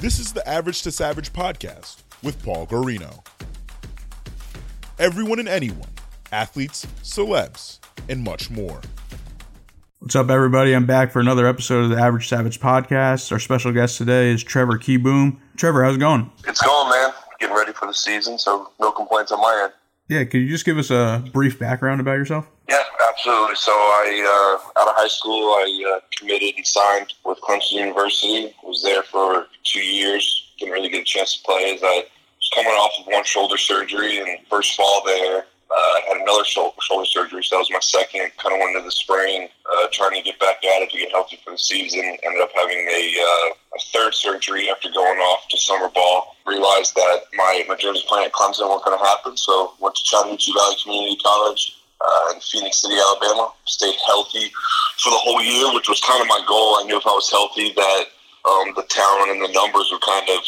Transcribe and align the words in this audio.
This 0.00 0.18
is 0.18 0.32
the 0.32 0.48
Average 0.48 0.80
to 0.84 0.90
Savage 0.90 1.30
podcast 1.30 2.04
with 2.22 2.42
Paul 2.42 2.66
Garino. 2.66 3.22
Everyone 4.98 5.38
and 5.38 5.46
anyone, 5.46 5.90
athletes, 6.32 6.86
celebs, 7.02 7.80
and 8.08 8.24
much 8.24 8.48
more. 8.48 8.80
What's 9.98 10.16
up, 10.16 10.30
everybody? 10.30 10.72
I'm 10.72 10.86
back 10.86 11.12
for 11.12 11.20
another 11.20 11.46
episode 11.46 11.84
of 11.84 11.90
the 11.90 11.98
Average 11.98 12.28
Savage 12.28 12.60
podcast. 12.60 13.30
Our 13.30 13.38
special 13.38 13.72
guest 13.72 13.98
today 13.98 14.30
is 14.30 14.42
Trevor 14.42 14.78
Kieboom. 14.78 15.36
Trevor, 15.58 15.84
how's 15.84 15.96
it 15.96 15.98
going? 15.98 16.30
It's 16.48 16.62
going, 16.62 16.88
man. 16.88 17.10
Getting 17.38 17.54
ready 17.54 17.74
for 17.74 17.84
the 17.84 17.92
season, 17.92 18.38
so 18.38 18.70
no 18.80 18.92
complaints 18.92 19.32
on 19.32 19.40
my 19.42 19.64
end. 19.64 19.74
Yeah, 20.08 20.24
could 20.24 20.38
you 20.38 20.48
just 20.48 20.64
give 20.64 20.78
us 20.78 20.90
a 20.90 21.22
brief 21.34 21.58
background 21.58 22.00
about 22.00 22.16
yourself? 22.16 22.46
Absolutely. 23.20 23.56
So 23.56 23.72
I, 23.72 24.56
uh, 24.64 24.80
out 24.80 24.88
of 24.88 24.96
high 24.96 25.08
school, 25.08 25.52
I 25.52 25.68
uh, 25.92 26.00
committed 26.16 26.54
and 26.56 26.66
signed 26.66 27.12
with 27.24 27.38
Clemson 27.42 27.72
University. 27.72 28.54
Was 28.64 28.82
there 28.82 29.02
for 29.02 29.46
two 29.62 29.84
years. 29.84 30.54
Didn't 30.58 30.72
really 30.72 30.88
get 30.88 31.02
a 31.02 31.04
chance 31.04 31.36
to 31.36 31.44
play 31.44 31.74
as 31.74 31.82
I 31.82 32.06
was 32.08 32.50
coming 32.54 32.72
off 32.72 32.92
of 32.98 33.12
one 33.12 33.24
shoulder 33.24 33.58
surgery 33.58 34.20
and 34.20 34.38
first 34.48 34.74
fall 34.74 35.02
there. 35.04 35.44
Uh, 35.70 35.74
I 35.76 36.00
had 36.08 36.16
another 36.22 36.44
shoulder, 36.44 36.74
shoulder 36.80 37.04
surgery, 37.04 37.44
so 37.44 37.56
that 37.56 37.60
was 37.60 37.70
my 37.70 37.80
second. 37.80 38.32
Kind 38.38 38.54
of 38.54 38.58
went 38.58 38.74
into 38.74 38.84
the 38.86 38.90
spring, 38.90 39.48
uh, 39.70 39.86
trying 39.92 40.16
to 40.16 40.22
get 40.22 40.40
back 40.40 40.64
at 40.64 40.82
it 40.82 40.90
to 40.90 40.98
get 40.98 41.12
healthy 41.12 41.38
for 41.44 41.52
the 41.52 41.58
season. 41.58 42.00
Ended 42.00 42.40
up 42.40 42.50
having 42.56 42.88
a, 42.88 43.02
uh, 43.20 43.76
a 43.76 43.80
third 43.92 44.14
surgery 44.14 44.70
after 44.70 44.88
going 44.90 45.18
off 45.20 45.46
to 45.48 45.58
summer 45.58 45.90
ball. 45.90 46.36
Realized 46.46 46.94
that 46.94 47.20
my, 47.34 47.64
my 47.68 47.76
dreams 47.76 48.02
playing 48.08 48.26
at 48.26 48.32
Clemson 48.32 48.68
weren't 48.68 48.84
going 48.84 48.98
to 48.98 49.04
happen, 49.04 49.36
so 49.36 49.74
went 49.78 49.94
to 49.94 50.02
Chattahoochee 50.04 50.52
Valley 50.56 50.76
Community 50.82 51.18
College 51.22 51.79
uh, 52.00 52.34
in 52.34 52.40
Phenix 52.40 52.78
City, 52.78 52.96
Alabama. 52.96 53.52
Stayed 53.66 53.96
healthy 54.06 54.50
for 54.98 55.10
the 55.10 55.20
whole 55.20 55.42
year, 55.42 55.74
which 55.74 55.88
was 55.88 56.00
kind 56.00 56.20
of 56.20 56.28
my 56.28 56.42
goal. 56.46 56.76
I 56.76 56.84
knew 56.84 56.96
if 56.96 57.06
I 57.06 57.12
was 57.12 57.30
healthy 57.30 57.72
that 57.72 58.04
um, 58.48 58.72
the 58.76 58.84
talent 58.88 59.30
and 59.30 59.42
the 59.42 59.52
numbers 59.52 59.88
would 59.92 60.00
kind 60.02 60.28
of 60.30 60.40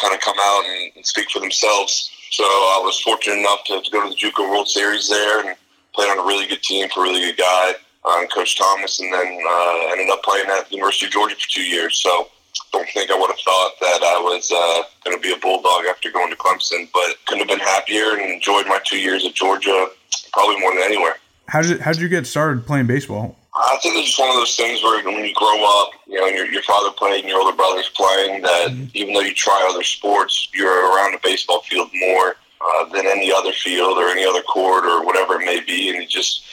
kind 0.00 0.14
of 0.14 0.20
come 0.20 0.36
out 0.38 0.64
and, 0.66 0.92
and 0.96 1.06
speak 1.06 1.30
for 1.30 1.40
themselves. 1.40 2.10
So 2.30 2.44
I 2.44 2.80
was 2.82 3.00
fortunate 3.00 3.38
enough 3.38 3.64
to, 3.66 3.82
to 3.82 3.90
go 3.90 4.02
to 4.02 4.08
the 4.08 4.14
JUCO 4.14 4.48
World 4.48 4.68
Series 4.68 5.08
there 5.08 5.46
and 5.46 5.56
played 5.94 6.08
on 6.08 6.18
a 6.18 6.26
really 6.26 6.46
good 6.46 6.62
team 6.62 6.88
for 6.88 7.00
a 7.00 7.02
really 7.02 7.20
good 7.20 7.38
guy, 7.38 7.74
uh, 8.04 8.26
Coach 8.32 8.56
Thomas, 8.56 9.00
and 9.00 9.12
then 9.12 9.26
uh, 9.26 9.92
ended 9.92 10.08
up 10.10 10.22
playing 10.22 10.46
at 10.48 10.68
the 10.68 10.76
University 10.76 11.06
of 11.06 11.12
Georgia 11.12 11.34
for 11.34 11.48
two 11.48 11.64
years. 11.64 11.98
So 11.98 12.28
don't 12.72 12.88
think 12.90 13.10
I 13.10 13.18
would 13.18 13.30
have 13.30 13.40
thought 13.40 13.72
that 13.80 14.00
I 14.02 14.20
was 14.22 14.50
uh, 14.52 14.82
going 15.04 15.16
to 15.16 15.22
be 15.22 15.34
a 15.34 15.38
bulldog 15.38 15.86
after 15.86 16.10
going 16.10 16.30
to 16.30 16.36
Clemson, 16.36 16.88
but 16.94 17.16
couldn't 17.26 17.48
have 17.48 17.58
been 17.58 17.66
happier 17.66 18.12
and 18.12 18.30
enjoyed 18.30 18.66
my 18.66 18.78
two 18.84 18.98
years 18.98 19.26
at 19.26 19.34
Georgia 19.34 19.90
probably 20.32 20.58
more 20.60 20.72
than 20.72 20.82
anywhere. 20.82 21.16
How 21.46 21.62
did 21.62 21.80
how 21.80 21.92
did 21.92 22.00
you 22.00 22.08
get 22.08 22.26
started 22.26 22.66
playing 22.66 22.86
baseball? 22.86 23.36
I 23.54 23.78
think 23.82 23.96
it's 23.96 24.08
just 24.08 24.18
one 24.18 24.30
of 24.30 24.36
those 24.36 24.56
things 24.56 24.82
where 24.82 25.04
when 25.04 25.24
you 25.24 25.34
grow 25.34 25.82
up, 25.82 25.90
you 26.06 26.20
know, 26.20 26.26
your, 26.26 26.46
your 26.46 26.62
father 26.62 26.90
playing, 26.92 27.26
your 27.26 27.40
older 27.40 27.56
brother's 27.56 27.88
playing, 27.90 28.42
that 28.42 28.68
mm-hmm. 28.70 28.86
even 28.94 29.12
though 29.12 29.20
you 29.20 29.34
try 29.34 29.68
other 29.68 29.82
sports, 29.82 30.48
you're 30.54 30.94
around 30.94 31.12
the 31.12 31.20
baseball 31.22 31.62
field 31.62 31.90
more 31.92 32.36
uh, 32.60 32.84
than 32.90 33.06
any 33.06 33.32
other 33.32 33.52
field 33.52 33.98
or 33.98 34.08
any 34.08 34.24
other 34.24 34.42
court 34.42 34.84
or 34.84 35.04
whatever 35.04 35.40
it 35.40 35.44
may 35.44 35.60
be. 35.60 35.90
And 35.90 36.00
it 36.00 36.08
just 36.08 36.44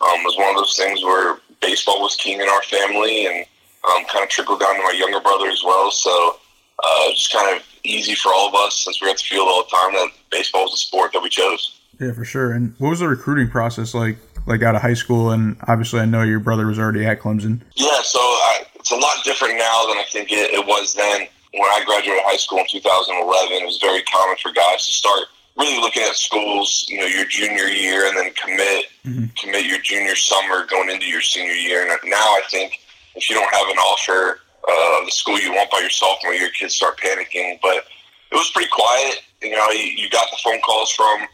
um, 0.00 0.24
was 0.24 0.36
one 0.38 0.48
of 0.50 0.56
those 0.56 0.76
things 0.76 1.02
where 1.02 1.38
baseball 1.60 2.00
was 2.00 2.16
king 2.16 2.40
in 2.40 2.48
our 2.48 2.62
family 2.62 3.26
and 3.26 3.44
um, 3.90 4.04
kind 4.06 4.24
of 4.24 4.30
trickled 4.30 4.60
down 4.60 4.76
to 4.76 4.82
my 4.82 4.94
younger 4.96 5.20
brother 5.20 5.48
as 5.48 5.62
well. 5.64 5.90
So 5.90 6.38
uh, 6.82 7.10
just 7.10 7.32
kind 7.32 7.56
of 7.56 7.62
easy 7.84 8.14
for 8.14 8.32
all 8.32 8.48
of 8.48 8.54
us 8.54 8.84
since 8.84 9.00
we're 9.00 9.10
at 9.10 9.18
the 9.18 9.24
field 9.24 9.48
all 9.48 9.64
the 9.64 9.70
time 9.70 9.92
that 9.92 10.10
baseball 10.30 10.64
was 10.64 10.74
a 10.74 10.76
sport 10.76 11.12
that 11.12 11.22
we 11.22 11.28
chose. 11.28 11.75
Yeah, 11.98 12.12
for 12.12 12.24
sure. 12.24 12.52
And 12.52 12.74
what 12.78 12.90
was 12.90 13.00
the 13.00 13.08
recruiting 13.08 13.48
process 13.48 13.94
like? 13.94 14.18
like 14.46 14.62
out 14.62 14.74
of 14.74 14.82
high 14.82 14.94
school, 14.94 15.30
and 15.30 15.56
obviously 15.66 16.00
I 16.00 16.06
know 16.06 16.22
your 16.22 16.40
brother 16.40 16.66
was 16.66 16.78
already 16.78 17.04
at 17.04 17.20
Clemson. 17.20 17.60
Yeah, 17.74 18.00
so 18.02 18.18
I, 18.20 18.64
it's 18.76 18.92
a 18.92 18.96
lot 18.96 19.24
different 19.24 19.58
now 19.58 19.86
than 19.86 19.98
I 19.98 20.04
think 20.10 20.30
it, 20.30 20.54
it 20.54 20.64
was 20.64 20.94
then. 20.94 21.26
When 21.52 21.70
I 21.70 21.82
graduated 21.84 22.22
high 22.24 22.36
school 22.36 22.58
in 22.58 22.66
2011, 22.68 23.62
it 23.62 23.64
was 23.64 23.78
very 23.78 24.02
common 24.02 24.36
for 24.42 24.52
guys 24.52 24.86
to 24.86 24.92
start 24.92 25.20
really 25.56 25.80
looking 25.80 26.02
at 26.02 26.14
schools, 26.14 26.84
you 26.88 26.98
know, 26.98 27.06
your 27.06 27.24
junior 27.24 27.64
year, 27.64 28.06
and 28.06 28.16
then 28.16 28.32
commit 28.34 28.86
mm-hmm. 29.04 29.26
commit 29.40 29.64
your 29.64 29.80
junior 29.80 30.14
summer 30.14 30.66
going 30.66 30.90
into 30.90 31.06
your 31.06 31.22
senior 31.22 31.54
year. 31.54 31.82
And 31.82 31.98
now 32.04 32.16
I 32.16 32.42
think 32.50 32.78
if 33.14 33.30
you 33.30 33.36
don't 33.36 33.52
have 33.54 33.68
an 33.68 33.78
offer 33.78 34.40
uh, 34.68 35.04
the 35.04 35.10
school 35.10 35.40
you 35.40 35.52
want 35.52 35.70
by 35.70 35.80
your 35.80 35.90
sophomore 35.90 36.34
year, 36.34 36.50
kids 36.50 36.74
start 36.74 36.98
panicking. 36.98 37.58
But 37.62 37.86
it 38.30 38.34
was 38.34 38.50
pretty 38.50 38.68
quiet. 38.70 39.22
You 39.40 39.52
know, 39.52 39.70
you, 39.70 39.96
you 39.96 40.10
got 40.10 40.28
the 40.30 40.36
phone 40.44 40.60
calls 40.60 40.92
from 40.92 41.26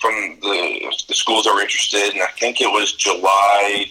from 0.00 0.38
the, 0.40 0.92
the 1.08 1.14
schools 1.14 1.44
that 1.44 1.54
were 1.54 1.62
interested, 1.62 2.12
and 2.12 2.22
I 2.22 2.30
think 2.38 2.60
it 2.60 2.70
was 2.70 2.92
July 2.92 3.86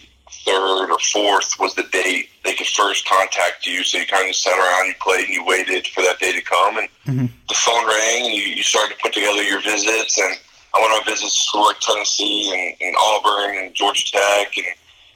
third 0.45 0.91
or 0.91 0.99
fourth 0.99 1.59
was 1.59 1.73
the 1.73 1.83
date 1.91 2.29
they 2.43 2.53
could 2.53 2.67
first 2.67 3.07
contact 3.07 3.65
you. 3.65 3.83
So 3.83 3.97
you 3.97 4.05
kind 4.05 4.29
of 4.29 4.35
sat 4.35 4.57
around, 4.57 4.87
you 4.87 4.93
played, 5.01 5.25
and 5.25 5.33
you 5.33 5.43
waited 5.45 5.87
for 5.87 6.01
that 6.01 6.19
day 6.19 6.31
to 6.31 6.41
come. 6.41 6.77
And 6.77 6.87
mm-hmm. 7.05 7.25
the 7.49 7.55
phone 7.55 7.87
rang, 7.87 8.25
and 8.25 8.33
you, 8.33 8.43
you 8.43 8.63
started 8.63 8.95
to 8.95 9.01
put 9.01 9.13
together 9.13 9.41
your 9.41 9.61
visits. 9.61 10.17
And 10.19 10.37
I 10.75 10.81
went 10.81 10.93
on 10.93 11.05
visits 11.05 11.33
to 11.33 11.41
schools 11.41 11.73
like 11.73 11.79
Tennessee 11.79 12.53
and, 12.53 12.87
and 12.87 12.95
Auburn 12.95 13.57
and 13.57 13.73
Georgia 13.73 14.11
Tech 14.11 14.55
and, 14.57 14.67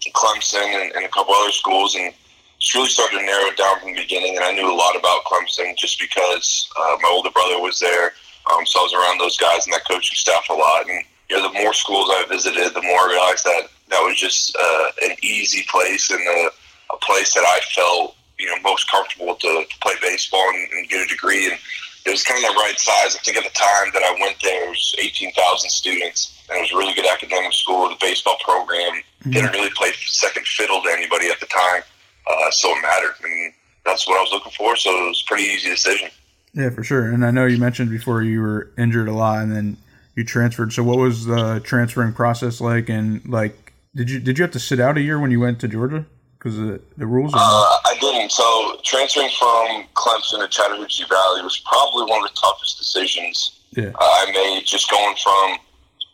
and 0.05 0.13
Clemson 0.13 0.65
and, 0.65 0.95
and 0.95 1.05
a 1.05 1.09
couple 1.09 1.33
other 1.35 1.51
schools. 1.51 1.95
And 1.95 2.13
just 2.59 2.75
really 2.75 2.89
started 2.89 3.19
to 3.19 3.25
narrow 3.25 3.45
it 3.45 3.57
down 3.57 3.79
from 3.79 3.93
the 3.93 4.01
beginning. 4.01 4.35
And 4.35 4.43
I 4.43 4.51
knew 4.51 4.69
a 4.69 4.75
lot 4.75 4.95
about 4.97 5.23
Clemson 5.23 5.77
just 5.77 5.99
because 5.99 6.69
uh, 6.77 6.97
my 7.01 7.09
older 7.09 7.31
brother 7.31 7.61
was 7.61 7.79
there. 7.79 8.13
Um, 8.49 8.65
so 8.65 8.79
I 8.79 8.83
was 8.83 8.93
around 8.93 9.19
those 9.19 9.37
guys 9.37 9.65
and 9.65 9.73
that 9.73 9.87
coaching 9.87 10.15
staff 10.15 10.49
a 10.49 10.53
lot. 10.53 10.89
And 10.89 11.03
you 11.29 11.37
know, 11.37 11.51
the 11.51 11.59
more 11.59 11.73
schools 11.73 12.09
I 12.09 12.25
visited, 12.27 12.73
the 12.73 12.81
more 12.81 12.99
I 12.99 13.07
realized 13.09 13.45
that 13.45 13.69
that 13.89 14.01
was 14.01 14.17
just 14.17 14.55
uh, 14.55 14.85
an 15.03 15.15
easy 15.21 15.65
place 15.69 16.09
and 16.09 16.19
a, 16.19 16.49
a, 16.93 16.97
place 17.01 17.33
that 17.33 17.43
I 17.45 17.59
felt 17.73 18.15
you 18.37 18.47
know 18.47 18.55
most 18.63 18.89
comfortable 18.89 19.35
to, 19.35 19.65
to 19.69 19.79
play 19.81 19.93
baseball 20.01 20.47
and, 20.49 20.71
and, 20.73 20.89
get 20.89 21.05
a 21.05 21.07
degree. 21.07 21.49
And 21.49 21.57
it 22.05 22.09
was 22.09 22.23
kind 22.23 22.43
of 22.43 22.49
the 22.49 22.59
right 22.59 22.79
size. 22.79 23.15
I 23.15 23.19
think 23.19 23.37
at 23.37 23.43
the 23.43 23.57
time 23.57 23.91
that 23.93 24.03
I 24.03 24.17
went 24.19 24.37
there, 24.41 24.65
it 24.65 24.69
was 24.69 24.95
eighteen 24.97 25.31
thousand 25.33 25.69
students, 25.69 26.41
and 26.49 26.57
it 26.57 26.61
was 26.61 26.71
a 26.71 26.77
really 26.77 26.93
good 26.93 27.09
academic 27.09 27.53
school. 27.53 27.89
The 27.89 27.97
baseball 28.01 28.37
program 28.43 28.93
mm-hmm. 28.93 29.31
didn't 29.31 29.51
really 29.51 29.71
play 29.71 29.91
second 30.07 30.47
fiddle 30.47 30.81
to 30.81 30.89
anybody 30.89 31.27
at 31.27 31.39
the 31.39 31.47
time, 31.47 31.83
uh, 32.29 32.51
so 32.51 32.69
it 32.69 32.81
mattered. 32.81 33.15
And 33.23 33.53
that's 33.85 34.07
what 34.07 34.17
I 34.17 34.21
was 34.21 34.31
looking 34.31 34.53
for. 34.53 34.75
So 34.75 34.89
it 34.89 35.07
was 35.09 35.23
a 35.25 35.27
pretty 35.27 35.43
easy 35.43 35.69
decision. 35.69 36.09
Yeah, 36.59 36.69
for 36.71 36.83
sure. 36.83 37.09
And 37.09 37.25
I 37.25 37.31
know 37.31 37.45
you 37.45 37.57
mentioned 37.57 37.89
before 37.89 38.21
you 38.21 38.41
were 38.41 38.69
injured 38.77 39.07
a 39.07 39.13
lot, 39.13 39.41
and 39.41 39.51
then 39.55 39.77
you 40.15 40.25
transferred. 40.25 40.73
So 40.73 40.83
what 40.83 40.97
was 40.97 41.25
the 41.25 41.61
transferring 41.63 42.11
process 42.11 42.59
like? 42.59 42.89
And 42.89 43.25
like, 43.29 43.71
did 43.95 44.09
you 44.09 44.19
did 44.19 44.37
you 44.37 44.43
have 44.43 44.51
to 44.51 44.59
sit 44.59 44.79
out 44.79 44.97
a 44.97 45.01
year 45.01 45.19
when 45.19 45.31
you 45.31 45.39
went 45.39 45.61
to 45.61 45.69
Georgia 45.69 46.05
because 46.37 46.57
the 46.57 46.81
the 46.97 47.07
rules? 47.07 47.31
Uh, 47.33 47.37
I 47.39 47.95
didn't. 48.01 48.33
So 48.33 48.77
transferring 48.83 49.29
from 49.39 49.85
Clemson 49.95 50.41
to 50.41 50.49
Chattahoochee 50.49 51.05
Valley 51.07 51.43
was 51.43 51.63
probably 51.65 52.11
one 52.11 52.25
of 52.25 52.29
the 52.29 52.35
toughest 52.35 52.77
decisions 52.77 53.61
yeah. 53.71 53.91
uh, 53.95 54.27
I 54.27 54.31
made. 54.33 54.65
Just 54.65 54.91
going 54.91 55.15
from 55.15 55.51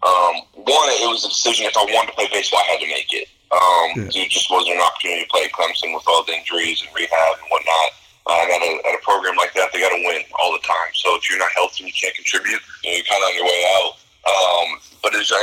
um, 0.05 0.35
one, 0.61 0.89
it 1.01 1.09
was 1.09 1.25
a 1.25 1.29
decision 1.29 1.65
if 1.65 1.75
I 1.75 1.85
wanted 1.85 2.11
to 2.11 2.13
play 2.13 2.29
baseball, 2.31 2.61
I 2.61 2.71
had 2.71 2.79
to 2.81 2.87
make 2.87 3.11
it. 3.11 3.27
Um, 3.49 4.05
yeah. 4.05 4.11
There 4.13 4.29
just 4.29 4.51
wasn't 4.51 4.75
an 4.75 4.81
opportunity 4.81 5.23
to 5.23 5.29
play 5.29 5.45
at 5.45 5.51
Clemson 5.51 5.93
with 5.93 6.03
all 6.05 6.23
the 6.23 6.33
injuries 6.33 6.83
and 6.85 6.93
rehab 6.93 7.41
and 7.41 7.49
whatnot. 7.49 7.89
And 8.25 8.49
at 8.49 8.61
a, 8.61 8.71
at 8.89 8.93
a 8.97 9.01
program 9.05 9.37
like 9.37 9.53
that, 9.53 9.69
they 9.71 9.79
got 9.79 9.93
to 9.93 10.01
win 10.01 10.25
all 10.41 10.51
the 10.51 10.65
time. 10.65 10.91
So 10.93 11.15
if 11.15 11.29
you're 11.29 11.37
not 11.37 11.51
healthy 11.53 11.85
and 11.85 11.93
you 11.93 11.97
can't 11.97 12.15
contribute, 12.15 12.57
you 12.83 12.89
know, 12.89 12.95
you're 12.97 13.05
kind 13.05 13.21
of 13.21 13.29
on 13.29 13.35
your 13.37 13.45
way 13.45 13.61
out. 13.77 13.91
Um, 14.25 14.67
but 15.03 15.13
it's, 15.13 15.31
uh, 15.31 15.37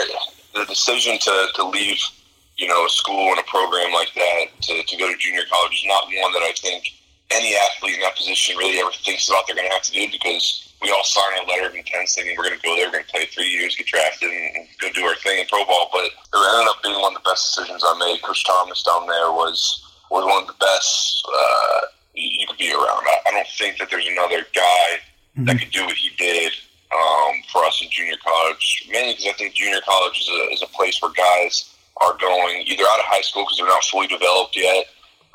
the 0.55 0.67
decision 0.67 1.19
to, 1.19 1.35
to 1.55 1.63
leave, 1.65 2.03
you 2.57 2.67
know, 2.67 2.85
a 2.85 2.91
school 2.91 3.31
and 3.31 3.39
a 3.39 3.47
program 3.47 3.93
like 3.93 4.13
that 4.15 4.47
to, 4.63 4.83
to 4.83 4.97
go 4.99 5.11
to 5.11 5.17
junior 5.17 5.47
college 5.51 5.79
is 5.79 5.87
not 5.87 6.11
one 6.11 6.33
that 6.35 6.43
I 6.43 6.53
think 6.59 6.93
any 7.31 7.57
athlete 7.57 7.97
in 7.97 8.01
that 8.03 8.17
position 8.17 8.57
really 8.59 8.79
ever 8.79 8.91
thinks 8.93 9.29
about 9.29 9.47
they're 9.47 9.57
going 9.57 9.69
to 9.69 9.73
have 9.73 9.83
to 9.89 9.93
do 9.93 10.11
because 10.11 10.75
we 10.83 10.91
all 10.91 11.05
sign 11.05 11.39
a 11.41 11.49
letter 11.49 11.69
of 11.69 11.75
intent 11.75 12.09
saying 12.09 12.35
we're 12.37 12.45
going 12.45 12.59
to 12.59 12.67
go 12.67 12.77
there, 12.77 12.87
we're 12.89 13.01
going 13.01 13.05
to 13.05 13.11
play 13.11 13.27
three 13.27 13.49
years, 13.49 13.77
get 13.77 13.87
drafted, 13.87 14.29
and 14.29 14.67
go 14.81 14.91
do 14.93 15.05
our 15.05 15.17
thing 15.17 15.39
in 15.39 15.47
pro 15.47 15.65
ball. 15.65 15.89
But 15.93 16.05
it 16.05 16.13
ended 16.35 16.69
up 16.69 16.83
being 16.83 17.01
one 17.01 17.17
of 17.17 17.23
the 17.23 17.31
best 17.31 17.55
decisions 17.55 17.83
I 17.87 17.97
made. 17.99 18.21
Coach 18.23 18.45
Thomas 18.45 18.83
down 18.83 19.07
there 19.07 19.31
was 19.31 19.81
was 20.11 20.25
one 20.27 20.43
of 20.43 20.49
the 20.49 20.59
best. 20.61 21.25
Uh, 21.25 21.81
you 22.15 22.47
could 22.47 22.59
be 22.59 22.73
around. 22.73 23.05
I, 23.05 23.17
I 23.29 23.31
don't 23.31 23.47
think 23.59 23.79
that 23.79 23.91
there's 23.91 24.07
another 24.07 24.47
guy 24.55 24.87
mm-hmm. 25.37 25.45
that 25.45 25.59
could 25.59 25.71
do 25.71 25.85
what 25.87 25.97
he 25.97 26.11
did 26.17 26.53
um, 26.93 27.43
for 27.51 27.65
us 27.65 27.81
in 27.83 27.89
junior 27.91 28.17
college. 28.25 28.89
Mainly 28.91 29.15
because 29.15 29.27
I 29.27 29.33
think 29.33 29.55
junior 29.55 29.81
college 29.85 30.21
is 30.21 30.29
a, 30.29 30.53
is 30.53 30.63
a 30.63 30.67
place 30.67 31.01
where 31.01 31.13
guys 31.13 31.75
are 32.01 32.17
going 32.19 32.65
either 32.67 32.85
out 32.85 33.01
of 33.01 33.07
high 33.07 33.21
school 33.21 33.45
because 33.45 33.59
they're 33.59 33.67
not 33.67 33.85
fully 33.85 34.07
developed 34.07 34.57
yet, 34.57 34.87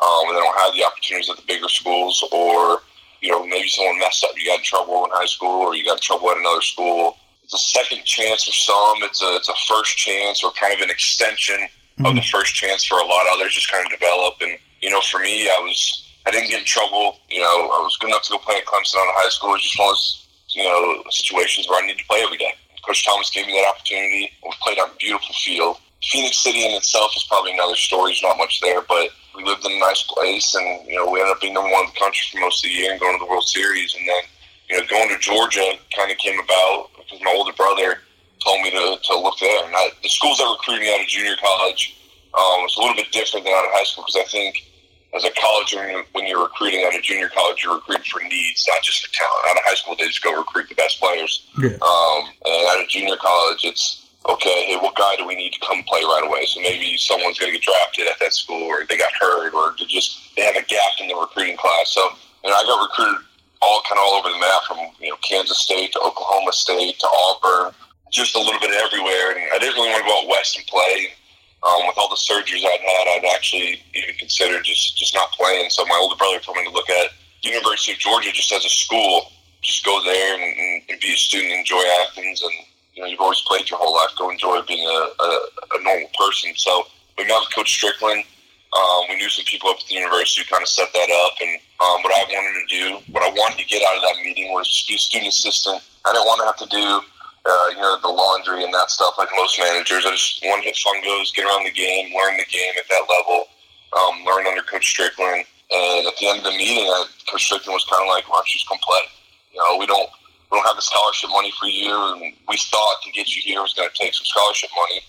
um, 0.01 0.27
and 0.27 0.37
they 0.37 0.41
don't 0.41 0.59
have 0.59 0.73
the 0.73 0.83
opportunities 0.83 1.29
at 1.29 1.37
the 1.37 1.43
bigger 1.47 1.69
schools, 1.69 2.23
or 2.31 2.81
you 3.21 3.31
know, 3.31 3.45
maybe 3.45 3.67
someone 3.67 3.97
messed 3.99 4.23
up, 4.23 4.31
you 4.37 4.45
got 4.45 4.59
in 4.59 4.63
trouble 4.63 5.05
in 5.05 5.11
high 5.11 5.25
school, 5.25 5.61
or 5.61 5.75
you 5.75 5.83
got 5.83 5.97
in 5.97 6.01
trouble 6.01 6.29
at 6.29 6.37
another 6.37 6.61
school. 6.61 7.17
It's 7.43 7.53
a 7.53 7.57
second 7.57 8.03
chance 8.03 8.43
for 8.43 8.51
some. 8.51 8.97
It's 9.01 9.21
a 9.21 9.35
it's 9.35 9.49
a 9.49 9.55
first 9.67 9.97
chance, 9.97 10.43
or 10.43 10.51
kind 10.51 10.73
of 10.73 10.81
an 10.81 10.89
extension 10.89 11.55
mm-hmm. 11.61 12.05
of 12.05 12.15
the 12.15 12.21
first 12.21 12.53
chance 12.53 12.83
for 12.83 12.99
a 12.99 13.05
lot 13.05 13.25
of 13.25 13.33
others. 13.33 13.53
Just 13.53 13.71
kind 13.71 13.85
of 13.85 13.91
develop, 13.91 14.35
and 14.41 14.57
you 14.81 14.89
know, 14.89 15.01
for 15.01 15.19
me, 15.19 15.47
I 15.47 15.59
was 15.61 16.06
I 16.27 16.31
didn't 16.31 16.49
get 16.49 16.59
in 16.59 16.65
trouble. 16.65 17.23
You 17.31 17.39
know, 17.39 17.71
I 17.71 17.79
was 17.79 17.95
good 17.95 18.11
enough 18.11 18.23
to 18.23 18.35
go 18.35 18.37
play 18.43 18.59
at 18.59 18.65
Clemson 18.65 18.99
out 18.99 19.07
of 19.07 19.15
high 19.15 19.31
school. 19.31 19.55
It 19.55 19.63
was 19.63 19.63
just 19.63 19.79
one 19.79 19.87
of 19.87 19.95
those 19.95 20.27
you 20.51 20.63
know 20.63 21.03
situations 21.09 21.71
where 21.71 21.79
I 21.79 21.87
needed 21.87 22.03
to 22.03 22.07
play 22.07 22.19
every 22.19 22.37
day. 22.37 22.51
Coach 22.83 23.07
Thomas 23.07 23.31
gave 23.31 23.47
me 23.47 23.55
that 23.55 23.71
opportunity. 23.71 24.31
We 24.43 24.51
played 24.59 24.79
on 24.79 24.91
a 24.91 24.95
beautiful 24.99 25.33
field. 25.39 25.79
Phenix 26.03 26.43
City 26.43 26.67
in 26.67 26.75
itself 26.75 27.15
is 27.15 27.23
probably 27.31 27.53
another 27.53 27.75
story. 27.75 28.11
There's 28.11 28.23
not 28.23 28.37
much 28.37 28.59
there, 28.59 28.81
but 28.83 29.07
we 29.35 29.43
lived 29.43 29.65
in 29.65 29.71
a 29.71 29.79
nice 29.79 30.03
place, 30.03 30.53
and 30.55 30.83
you 30.83 30.99
know 30.99 31.07
we 31.07 31.23
ended 31.23 31.31
up 31.31 31.39
being 31.39 31.55
number 31.55 31.71
one 31.71 31.87
in 31.87 31.91
the 31.95 31.99
country 31.99 32.27
for 32.27 32.43
most 32.43 32.59
of 32.59 32.67
the 32.67 32.75
year 32.75 32.91
and 32.91 32.99
going 32.99 33.15
to 33.15 33.23
the 33.23 33.31
World 33.31 33.47
Series. 33.47 33.95
And 33.95 34.03
then 34.03 34.23
you 34.67 34.75
know 34.75 34.83
going 34.91 35.07
to 35.07 35.19
Georgia 35.23 35.79
kind 35.95 36.11
of 36.11 36.17
came 36.19 36.39
about 36.43 36.91
because 36.99 37.23
my 37.23 37.31
older 37.31 37.55
brother 37.55 38.03
told 38.43 38.61
me 38.67 38.71
to, 38.71 38.99
to 38.99 39.13
look 39.15 39.39
there. 39.39 39.63
And 39.63 39.71
I, 39.71 39.95
the 40.03 40.11
schools 40.11 40.43
that 40.43 40.51
recruited 40.51 40.83
me 40.83 40.93
out 40.93 40.99
of 40.99 41.07
junior 41.07 41.39
college 41.39 41.95
um, 42.35 42.67
was 42.67 42.75
a 42.75 42.81
little 42.83 42.95
bit 42.95 43.11
different 43.15 43.47
than 43.47 43.55
out 43.55 43.63
of 43.63 43.71
high 43.71 43.87
school 43.87 44.03
because 44.03 44.27
I 44.27 44.27
think 44.27 44.66
as 45.15 45.23
a 45.23 45.31
college 45.39 45.75
when 46.11 46.27
you're 46.27 46.43
recruiting 46.43 46.83
out 46.85 46.95
of 46.95 47.01
junior 47.01 47.29
college, 47.29 47.63
you're 47.63 47.75
recruiting 47.75 48.03
for 48.03 48.21
needs, 48.21 48.67
not 48.67 48.83
just 48.83 49.05
for 49.05 49.13
talent. 49.13 49.43
Out 49.49 49.57
of 49.57 49.63
high 49.65 49.75
school, 49.75 49.95
they 49.97 50.05
just 50.07 50.23
go 50.23 50.35
recruit 50.35 50.69
the 50.69 50.75
best 50.75 50.99
players. 50.99 51.47
Yeah. 51.57 51.79
Um, 51.79 52.27
and 52.45 52.67
out 52.69 52.81
of 52.81 52.87
junior 52.89 53.15
college, 53.15 53.63
it's 53.63 54.07
okay, 54.27 54.65
hey, 54.67 54.77
what 54.77 54.95
guy 54.95 55.15
do 55.15 55.25
we 55.25 55.35
need 55.35 55.53
to 55.53 55.59
come 55.65 55.83
play 55.83 56.01
right 56.03 56.23
away? 56.27 56.45
So 56.45 56.59
maybe 56.61 56.97
someone's 56.97 57.39
going 57.39 57.53
to 57.53 57.57
get 57.57 57.65
drafted 57.65 58.07
at 58.07 58.19
that 58.19 58.33
school, 58.33 58.63
or 58.63 58.85
they 58.85 58.97
got 58.97 59.11
hurt, 59.19 59.53
or 59.53 59.75
they 59.79 59.85
just 59.85 60.35
they 60.35 60.43
have 60.43 60.55
a 60.55 60.65
gap 60.65 60.99
in 60.99 61.07
the 61.07 61.15
recruiting 61.15 61.57
class. 61.57 61.91
So 61.91 62.01
you 62.43 62.49
know, 62.49 62.55
I 62.55 62.63
got 62.63 62.81
recruited 62.83 63.23
all 63.61 63.81
kind 63.89 63.97
of 63.97 64.05
all 64.05 64.19
over 64.19 64.29
the 64.29 64.39
map 64.39 64.63
from 64.67 64.77
you 64.99 65.09
know 65.09 65.17
Kansas 65.23 65.57
State 65.57 65.93
to 65.93 65.99
Oklahoma 65.99 66.51
State 66.51 66.99
to 66.99 67.07
Auburn, 67.07 67.73
just 68.11 68.35
a 68.35 68.39
little 68.39 68.59
bit 68.59 68.71
everywhere. 68.71 69.31
And 69.31 69.47
I 69.53 69.57
didn't 69.59 69.75
really 69.75 69.89
want 69.89 70.03
to 70.03 70.09
go 70.09 70.21
out 70.21 70.27
west 70.27 70.57
and 70.57 70.65
play. 70.67 71.15
Um, 71.63 71.87
with 71.87 71.97
all 71.97 72.09
the 72.09 72.15
surgeries 72.15 72.63
I'd 72.63 72.85
had, 72.85 73.05
I'd 73.17 73.33
actually 73.33 73.81
even 73.93 74.15
considered 74.15 74.63
just 74.63 74.97
just 74.97 75.13
not 75.15 75.31
playing. 75.31 75.69
So 75.69 75.85
my 75.85 75.97
older 75.99 76.15
brother 76.15 76.39
told 76.39 76.57
me 76.57 76.63
to 76.65 76.69
look 76.69 76.89
at 76.89 77.09
University 77.41 77.93
of 77.93 77.99
Georgia 77.99 78.31
just 78.31 78.51
as 78.51 78.63
a 78.63 78.69
school. 78.69 79.31
Just 79.61 79.83
go 79.83 80.01
there 80.03 80.35
and, 80.35 80.83
and 80.87 80.99
be 81.01 81.13
a 81.13 81.17
student, 81.17 81.51
enjoy 81.51 81.81
Athens, 82.05 82.41
and 82.43 82.53
you 82.93 83.03
know, 83.03 83.09
you've 83.09 83.19
always 83.19 83.41
played 83.41 83.69
your 83.69 83.79
whole 83.79 83.93
life. 83.93 84.09
Go 84.17 84.29
enjoy 84.29 84.61
being 84.67 84.85
a, 84.85 85.23
a, 85.23 85.29
a 85.77 85.83
normal 85.83 86.09
person. 86.17 86.51
So 86.55 86.87
we 87.17 87.25
met 87.25 87.39
with 87.39 87.53
Coach 87.53 87.77
Stricklin. 87.77 88.25
Um, 88.73 89.01
we 89.09 89.15
knew 89.15 89.29
some 89.29 89.45
people 89.45 89.69
up 89.69 89.77
at 89.79 89.85
the 89.87 89.95
university 89.95 90.41
who 90.41 90.49
kind 90.49 90.61
of 90.61 90.69
set 90.69 90.89
that 90.93 91.09
up. 91.25 91.33
And 91.39 91.61
um, 91.79 92.01
what 92.01 92.13
I 92.13 92.25
wanted 92.25 92.57
to 92.57 92.65
do, 92.67 93.13
what 93.13 93.23
I 93.23 93.29
wanted 93.29 93.59
to 93.59 93.65
get 93.65 93.81
out 93.85 93.95
of 93.95 94.01
that 94.01 94.17
meeting 94.23 94.51
was 94.51 94.67
just 94.67 94.87
be 94.87 94.95
a 94.95 94.97
student 94.97 95.29
assistant. 95.29 95.81
I 96.05 96.13
didn't 96.13 96.25
want 96.25 96.41
to 96.41 96.45
have 96.49 96.57
to 96.57 96.69
do, 96.73 97.01
uh, 97.47 97.67
you 97.71 97.79
know, 97.79 97.97
the 98.01 98.11
laundry 98.11 98.63
and 98.63 98.73
that 98.73 98.91
stuff 98.91 99.15
like 99.17 99.29
most 99.35 99.57
managers. 99.59 100.05
I 100.05 100.11
just 100.11 100.43
wanted 100.43 100.67
to 100.67 100.75
hit 100.75 101.35
get 101.35 101.45
around 101.45 101.63
the 101.63 101.71
game, 101.71 102.11
learn 102.11 102.35
the 102.35 102.45
game 102.51 102.73
at 102.75 102.87
that 102.89 103.07
level, 103.07 103.47
um, 103.95 104.25
learn 104.27 104.47
under 104.47 104.61
Coach 104.61 104.83
Stricklin. 104.83 105.47
And 105.71 106.07
at 106.07 106.15
the 106.19 106.27
end 106.27 106.39
of 106.39 106.45
the 106.45 106.57
meeting, 106.57 106.87
I, 106.87 107.05
Coach 107.31 107.49
Stricklin 107.49 107.71
was 107.71 107.87
kind 107.87 108.03
of 108.03 108.07
like, 108.07 108.27
why 108.27 108.37
don't 108.39 108.47
you 108.51 108.59
just 108.59 108.67
come 108.67 108.79
play? 108.83 109.03
You 109.51 109.59
know, 109.59 109.77
we 109.79 109.87
don't 109.87 110.09
we 110.51 110.57
don't 110.57 110.67
have 110.67 110.75
the 110.75 110.81
scholarship 110.81 111.29
money 111.31 111.51
for 111.59 111.67
you, 111.67 111.91
and 111.91 112.33
we 112.47 112.55
thought 112.55 113.01
to 113.03 113.11
get 113.11 113.35
you 113.35 113.41
here 113.43 113.61
was 113.61 113.73
going 113.73 113.89
to 113.89 113.95
take 113.95 114.13
some 114.13 114.25
scholarship 114.25 114.69
money. 114.75 115.01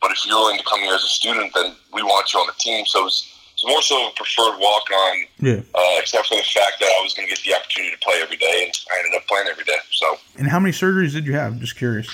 But 0.00 0.12
if 0.12 0.24
you're 0.26 0.36
willing 0.36 0.58
to 0.58 0.64
come 0.64 0.80
here 0.80 0.94
as 0.94 1.02
a 1.02 1.10
student, 1.10 1.52
then 1.54 1.74
we 1.92 2.02
want 2.02 2.32
you 2.32 2.38
on 2.38 2.46
the 2.46 2.54
team. 2.58 2.86
So 2.86 3.06
it's, 3.06 3.33
it's 3.64 3.70
more 3.70 3.82
so 3.82 4.08
a 4.08 4.12
preferred 4.12 4.58
walk 4.58 4.84
on, 4.92 5.16
yeah. 5.40 5.60
uh, 5.74 5.98
except 5.98 6.28
for 6.28 6.36
the 6.36 6.42
fact 6.42 6.80
that 6.80 6.88
I 6.88 7.02
was 7.02 7.14
going 7.14 7.28
to 7.28 7.34
get 7.34 7.42
the 7.44 7.54
opportunity 7.54 7.92
to 7.92 8.00
play 8.00 8.20
every 8.20 8.36
day, 8.36 8.64
and 8.64 8.72
I 8.92 8.98
ended 9.00 9.20
up 9.20 9.26
playing 9.26 9.48
every 9.48 9.64
day. 9.64 9.78
So. 9.92 10.18
And 10.38 10.48
how 10.48 10.60
many 10.60 10.72
surgeries 10.72 11.12
did 11.12 11.26
you 11.26 11.32
have? 11.34 11.58
Just 11.60 11.76
curious. 11.76 12.08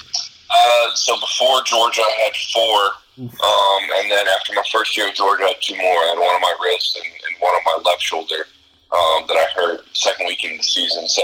Uh, 0.50 0.94
so 0.94 1.18
before 1.18 1.62
Georgia, 1.64 2.02
I 2.02 2.14
had 2.26 2.36
four, 2.54 2.80
um, 3.26 3.82
and 3.98 4.10
then 4.10 4.26
after 4.28 4.54
my 4.54 4.62
first 4.70 4.96
year 4.96 5.08
in 5.08 5.14
Georgia, 5.14 5.44
I 5.44 5.48
had 5.48 5.62
two 5.62 5.76
more. 5.76 5.98
I 6.06 6.14
had 6.14 6.18
one 6.18 6.34
on 6.34 6.40
my 6.40 6.54
wrist 6.62 6.96
and, 6.96 7.06
and 7.06 7.34
one 7.40 7.52
on 7.52 7.62
my 7.66 7.90
left 7.90 8.02
shoulder 8.02 8.46
um, 8.92 9.26
that 9.26 9.36
I 9.36 9.46
hurt 9.54 9.84
second 9.92 10.26
week 10.26 10.44
in 10.44 10.56
the 10.56 10.62
season. 10.62 11.08
So 11.08 11.22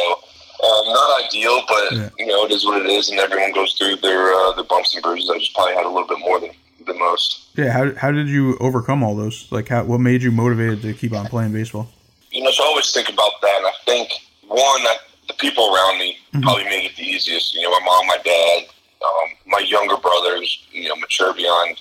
um, 0.62 0.84
not 0.86 1.24
ideal, 1.24 1.62
but 1.68 1.92
yeah. 1.92 2.08
you 2.18 2.26
know 2.26 2.44
it 2.44 2.52
is 2.52 2.64
what 2.64 2.80
it 2.82 2.88
is, 2.88 3.10
and 3.10 3.18
everyone 3.18 3.52
goes 3.52 3.74
through 3.74 3.96
their 3.96 4.32
uh, 4.32 4.52
their 4.52 4.64
bumps 4.64 4.94
and 4.94 5.02
bruises. 5.02 5.30
I 5.30 5.38
just 5.38 5.54
probably 5.54 5.74
had 5.74 5.86
a 5.86 5.90
little 5.90 6.06
bit 6.06 6.20
more 6.20 6.38
than 6.40 6.50
than 6.86 6.98
most. 6.98 7.46
Yeah, 7.56 7.70
how 7.70 7.94
how 7.94 8.12
did 8.12 8.28
you 8.28 8.56
overcome 8.58 9.02
all 9.02 9.14
those? 9.14 9.50
Like, 9.50 9.68
how 9.68 9.84
what 9.84 9.98
made 9.98 10.22
you 10.22 10.30
motivated 10.30 10.82
to 10.82 10.94
keep 10.94 11.12
on 11.12 11.26
playing 11.26 11.52
baseball? 11.52 11.88
You 12.30 12.42
know, 12.42 12.50
so 12.50 12.64
I 12.64 12.66
always 12.66 12.90
think 12.92 13.08
about 13.08 13.32
that, 13.42 13.56
and 13.58 13.66
I 13.66 13.72
think 13.84 14.10
one, 14.46 14.82
that 14.84 14.98
the 15.28 15.34
people 15.34 15.74
around 15.74 15.98
me 15.98 16.16
mm-hmm. 16.32 16.42
probably 16.42 16.64
made 16.64 16.84
it 16.84 16.96
the 16.96 17.02
easiest. 17.02 17.54
You 17.54 17.62
know, 17.62 17.70
my 17.70 17.80
mom, 17.84 18.06
my 18.06 18.18
dad, 18.24 18.62
um, 19.02 19.30
my 19.46 19.58
younger 19.58 19.96
brothers. 19.96 20.66
You 20.70 20.88
know, 20.88 20.96
mature 20.96 21.34
beyond 21.34 21.80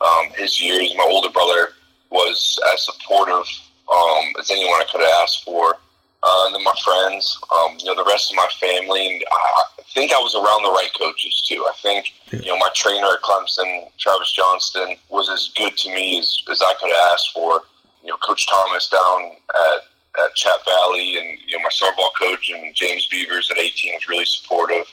um, 0.00 0.32
his 0.36 0.60
years. 0.60 0.92
My 0.96 1.06
older 1.08 1.30
brother 1.30 1.68
was 2.10 2.58
as 2.72 2.84
supportive 2.84 3.46
um, 3.90 4.24
as 4.38 4.50
anyone 4.50 4.80
I 4.80 4.84
could 4.90 5.00
have 5.00 5.22
asked 5.22 5.44
for 5.44 5.76
uh, 6.22 6.46
and 6.46 6.54
then 6.54 6.62
my 6.62 6.74
friends, 6.84 7.38
um, 7.50 7.76
you 7.80 7.86
know, 7.86 7.96
the 7.96 8.08
rest 8.08 8.30
of 8.30 8.36
my 8.36 8.48
family. 8.60 9.14
And 9.14 9.24
I 9.32 9.82
think 9.92 10.12
I 10.12 10.18
was 10.18 10.34
around 10.36 10.62
the 10.62 10.70
right 10.70 10.90
coaches 10.98 11.42
too. 11.42 11.64
I 11.68 11.74
think, 11.82 12.12
you 12.30 12.46
know, 12.46 12.58
my 12.58 12.70
trainer 12.74 13.06
at 13.06 13.22
Clemson, 13.22 13.90
Travis 13.98 14.32
Johnston, 14.32 14.96
was 15.08 15.28
as 15.28 15.50
good 15.56 15.76
to 15.78 15.88
me 15.92 16.20
as, 16.20 16.42
as 16.50 16.62
I 16.62 16.74
could 16.80 16.90
have 16.90 17.12
asked 17.12 17.32
for. 17.32 17.62
You 18.02 18.10
know, 18.10 18.16
Coach 18.18 18.48
Thomas 18.48 18.88
down 18.88 19.32
at, 19.50 20.24
at 20.24 20.34
Chat 20.36 20.64
Valley 20.64 21.18
and, 21.18 21.38
you 21.46 21.58
know, 21.58 21.64
my 21.64 21.70
softball 21.70 22.10
coach 22.16 22.50
and 22.50 22.72
James 22.74 23.06
Beavers 23.06 23.50
at 23.50 23.58
18 23.58 23.94
was 23.94 24.08
really 24.08 24.24
supportive. 24.24 24.86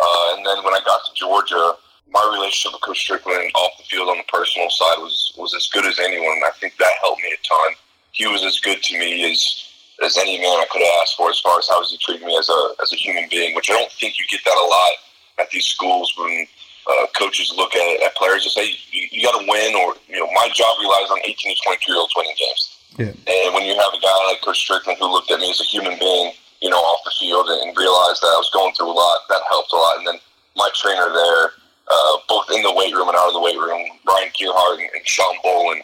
Uh, 0.00 0.36
and 0.36 0.46
then 0.46 0.64
when 0.64 0.72
I 0.72 0.80
got 0.86 1.04
to 1.04 1.12
Georgia, 1.14 1.74
my 2.10 2.30
relationship 2.32 2.72
with 2.72 2.82
Coach 2.82 3.08
Stricklin 3.08 3.50
off 3.54 3.76
the 3.76 3.84
field 3.84 4.08
on 4.08 4.16
the 4.16 4.24
personal 4.32 4.70
side 4.70 4.96
was, 4.98 5.34
was 5.36 5.54
as 5.54 5.66
good 5.68 5.84
as 5.84 5.98
anyone. 5.98 6.36
And 6.36 6.44
I 6.44 6.50
think 6.58 6.76
that 6.78 6.92
helped 7.02 7.20
me 7.20 7.28
a 7.28 7.46
ton. 7.46 7.76
He 8.12 8.26
was 8.26 8.42
as 8.42 8.58
good 8.60 8.82
to 8.82 8.98
me 8.98 9.30
as 9.30 9.71
as 10.02 10.16
any 10.16 10.38
man 10.38 10.58
I 10.58 10.66
could 10.70 10.82
asked 11.00 11.16
for 11.16 11.30
as 11.30 11.40
far 11.40 11.58
as 11.58 11.68
how 11.68 11.82
he 11.84 11.96
treated 11.98 12.26
me 12.26 12.36
as 12.36 12.48
a 12.48 12.74
as 12.82 12.92
a 12.92 12.96
human 12.96 13.28
being, 13.30 13.54
which 13.54 13.70
I 13.70 13.74
don't 13.74 13.92
think 13.92 14.18
you 14.18 14.24
get 14.28 14.40
that 14.44 14.56
a 14.56 14.66
lot 14.66 14.92
at 15.38 15.50
these 15.50 15.64
schools 15.64 16.12
when 16.18 16.46
uh, 16.90 17.06
coaches 17.16 17.52
look 17.56 17.74
at, 17.74 18.02
at 18.02 18.14
players 18.16 18.44
and 18.44 18.52
say 18.52 18.66
you, 18.90 19.08
you 19.10 19.22
got 19.22 19.38
to 19.38 19.46
win, 19.46 19.74
or 19.74 19.94
you 20.08 20.18
know 20.18 20.26
my 20.32 20.48
job 20.52 20.78
relies 20.80 21.10
on 21.10 21.18
18 21.24 21.54
to 21.54 21.62
22 21.64 21.92
year 21.92 22.00
olds 22.00 22.14
winning 22.16 22.36
games. 22.36 22.62
Yeah. 22.98 23.14
And 23.32 23.54
when 23.54 23.64
you 23.64 23.72
have 23.78 23.92
a 23.94 24.00
guy 24.00 24.18
like 24.28 24.42
Coach 24.42 24.68
Stricklin 24.68 24.98
who 24.98 25.10
looked 25.10 25.30
at 25.30 25.40
me 25.40 25.50
as 25.50 25.60
a 25.60 25.64
human 25.64 25.98
being, 25.98 26.32
you 26.60 26.68
know, 26.68 26.76
off 26.76 27.00
the 27.04 27.12
field 27.18 27.48
and 27.48 27.72
realized 27.76 28.20
that 28.20 28.32
I 28.34 28.38
was 28.38 28.50
going 28.52 28.74
through 28.74 28.92
a 28.92 28.96
lot, 28.96 29.20
that 29.28 29.40
helped 29.48 29.72
a 29.72 29.76
lot. 29.76 29.98
And 29.98 30.06
then 30.06 30.18
my 30.56 30.68
trainer 30.74 31.08
there, 31.08 31.56
uh, 31.88 32.16
both 32.28 32.52
in 32.52 32.62
the 32.62 32.72
weight 32.72 32.92
room 32.92 33.08
and 33.08 33.16
out 33.16 33.28
of 33.28 33.34
the 33.34 33.40
weight 33.40 33.56
room, 33.56 33.80
Brian 34.04 34.28
Gearhart 34.36 34.76
and, 34.76 34.90
and 34.92 35.06
Sean 35.08 35.34
Bolin, 35.42 35.80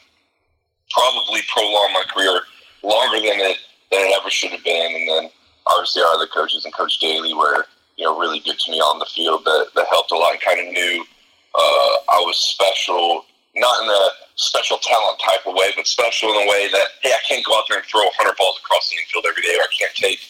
probably 0.90 1.40
prolonged 1.48 1.94
my 1.94 2.04
career 2.12 2.40
longer 2.82 3.20
than 3.24 3.40
it 3.40 3.56
than 3.90 4.00
it 4.06 4.14
ever 4.18 4.30
should 4.30 4.50
have 4.50 4.64
been. 4.64 4.94
And 4.94 5.08
then 5.08 5.30
obviously 5.66 6.02
our 6.02 6.14
other 6.14 6.26
coaches 6.26 6.64
and 6.64 6.74
Coach 6.74 6.98
Daly 6.98 7.34
were, 7.34 7.66
you 7.96 8.04
know, 8.04 8.18
really 8.18 8.40
good 8.40 8.58
to 8.58 8.70
me 8.70 8.78
on 8.78 8.98
the 8.98 9.06
field 9.06 9.44
that, 9.44 9.68
that 9.74 9.86
helped 9.88 10.12
a 10.12 10.16
lot 10.16 10.32
and 10.32 10.40
kind 10.40 10.60
of 10.60 10.72
knew 10.72 11.04
uh, 11.54 11.94
I 12.12 12.20
was 12.24 12.38
special, 12.38 13.24
not 13.56 13.82
in 13.82 13.88
a 13.88 14.08
special 14.36 14.78
talent 14.78 15.18
type 15.18 15.46
of 15.46 15.54
way, 15.54 15.70
but 15.74 15.86
special 15.86 16.30
in 16.30 16.46
a 16.46 16.50
way 16.50 16.68
that, 16.70 16.86
hey, 17.02 17.10
I 17.10 17.20
can't 17.28 17.44
go 17.44 17.56
out 17.58 17.64
there 17.68 17.78
and 17.78 17.86
throw 17.86 18.02
100 18.02 18.36
balls 18.36 18.58
across 18.62 18.88
the 18.90 18.96
infield 19.02 19.26
every 19.28 19.42
day, 19.42 19.56
or 19.56 19.66
I 19.66 19.72
can't 19.74 19.94
take, 19.94 20.20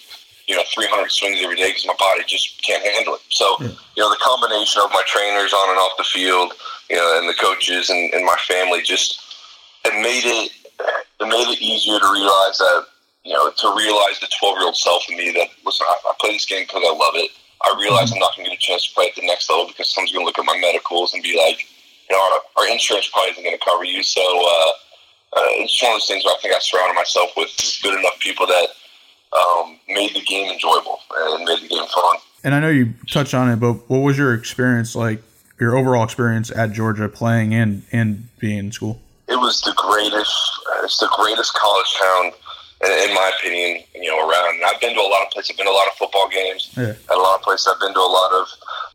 you 0.47 0.57
know, 0.57 0.63
300 0.73 1.11
swings 1.11 1.41
every 1.43 1.57
day 1.57 1.69
because 1.69 1.87
my 1.87 1.99
body 1.99 2.25
just 2.27 2.63
can't 2.65 2.83
handle 2.83 3.15
it. 3.15 3.21
So, 3.29 3.57
you 3.61 4.01
know, 4.01 4.09
the 4.09 4.23
combination 4.23 4.81
of 4.81 4.91
my 4.91 5.03
trainers 5.05 5.53
on 5.53 5.71
and 5.71 5.79
off 5.79 5.99
the 5.99 6.09
field, 6.09 6.55
you 6.89 6.97
know, 6.97 7.19
and 7.21 7.29
the 7.29 7.37
coaches 7.37 7.91
and, 7.91 8.15
and 8.15 8.25
my 8.25 8.37
family 8.49 8.81
just, 8.81 9.21
it 9.85 9.93
made 10.01 10.25
it, 10.25 10.53
it 11.21 11.29
made 11.29 11.53
it 11.53 11.61
easier 11.61 11.99
to 11.99 12.09
realize 12.09 12.57
that 12.59 12.87
you 13.25 13.33
know, 13.33 13.51
to 13.51 13.75
realize 13.77 14.21
the 14.21 14.29
12 14.39 14.59
year 14.59 14.67
old 14.67 14.77
self 14.77 15.09
in 15.09 15.17
me 15.17 15.33
that, 15.33 15.49
listen, 15.65 15.87
I, 15.89 16.11
I 16.11 16.13
play 16.21 16.33
this 16.33 16.47
game 16.47 16.65
because 16.65 16.83
I 16.85 16.93
love 16.93 17.15
it. 17.15 17.31
I 17.63 17.75
realize 17.81 18.13
I'm 18.13 18.19
not 18.19 18.37
going 18.37 18.47
to 18.47 18.51
get 18.51 18.59
a 18.59 18.63
chance 18.63 18.87
to 18.89 18.95
play 18.95 19.09
at 19.09 19.17
the 19.17 19.27
next 19.27 19.51
level 19.51 19.67
because 19.67 19.91
someone's 19.91 20.13
going 20.13 20.23
to 20.23 20.27
look 20.27 20.39
at 20.39 20.45
my 20.45 20.59
medicals 20.59 21.15
and 21.15 21.23
be 21.23 21.37
like, 21.37 21.67
you 22.09 22.17
know, 22.17 22.23
our, 22.23 22.63
our 22.63 22.71
insurance 22.71 23.11
probably 23.13 23.33
isn't 23.33 23.43
going 23.43 23.59
to 23.59 23.65
cover 23.65 23.85
you. 23.85 24.03
So 24.03 24.23
uh, 24.23 24.71
uh, 25.37 25.61
it's 25.63 25.83
one 25.83 25.93
of 25.93 25.97
those 25.97 26.07
things 26.07 26.25
where 26.25 26.35
I 26.35 26.39
think 26.41 26.55
I 26.55 26.59
surrounded 26.61 26.95
myself 26.95 27.31
with 27.37 27.51
good 27.83 27.99
enough 27.99 28.19
people 28.21 28.47
that 28.47 28.69
um, 29.37 29.79
made 29.89 30.15
the 30.15 30.23
game 30.23 30.51
enjoyable 30.51 31.01
and 31.17 31.45
made 31.45 31.61
the 31.63 31.69
game 31.69 31.87
fun. 31.93 32.17
And 32.45 32.55
I 32.55 32.61
know 32.61 32.71
you 32.71 32.95
touched 33.11 33.35
on 33.35 33.51
it, 33.51 33.57
but 33.57 33.91
what 33.91 33.99
was 33.99 34.17
your 34.17 34.35
experience 34.35 34.95
like? 34.95 35.23
Your 35.59 35.77
overall 35.77 36.05
experience 36.05 36.53
at 36.53 36.71
Georgia, 36.71 37.09
playing 37.09 37.53
and 37.53 37.83
and 37.91 38.29
being 38.39 38.59
in 38.59 38.73
school? 38.73 39.01
It 39.27 39.35
was 39.35 39.61
the 39.63 39.75
greatest. 39.77 40.33
It's 40.85 40.99
the 40.99 41.11
greatest 41.17 41.53
college 41.55 41.95
town 42.01 42.33
in 42.85 43.15
my 43.15 43.33
opinion, 43.39 43.83
you 43.95 44.09
know, 44.09 44.23
around. 44.23 44.55
And 44.55 44.65
I've 44.65 44.81
been 44.81 44.95
to 44.95 45.01
a 45.01 45.11
lot 45.11 45.27
of 45.27 45.31
places. 45.31 45.51
I've 45.51 45.59
been 45.59 45.67
to 45.67 45.73
a 45.73 45.79
lot 45.79 45.89
of 45.89 45.95
football 45.99 46.29
games. 46.29 46.71
Yeah. 46.77 46.95
At 47.11 47.17
a 47.17 47.21
lot 47.21 47.37
of 47.37 47.43
places, 47.43 47.67
I've 47.67 47.81
been 47.81 47.95
to 47.95 48.01
a 48.01 48.13
lot 48.13 48.33
of, 48.33 48.47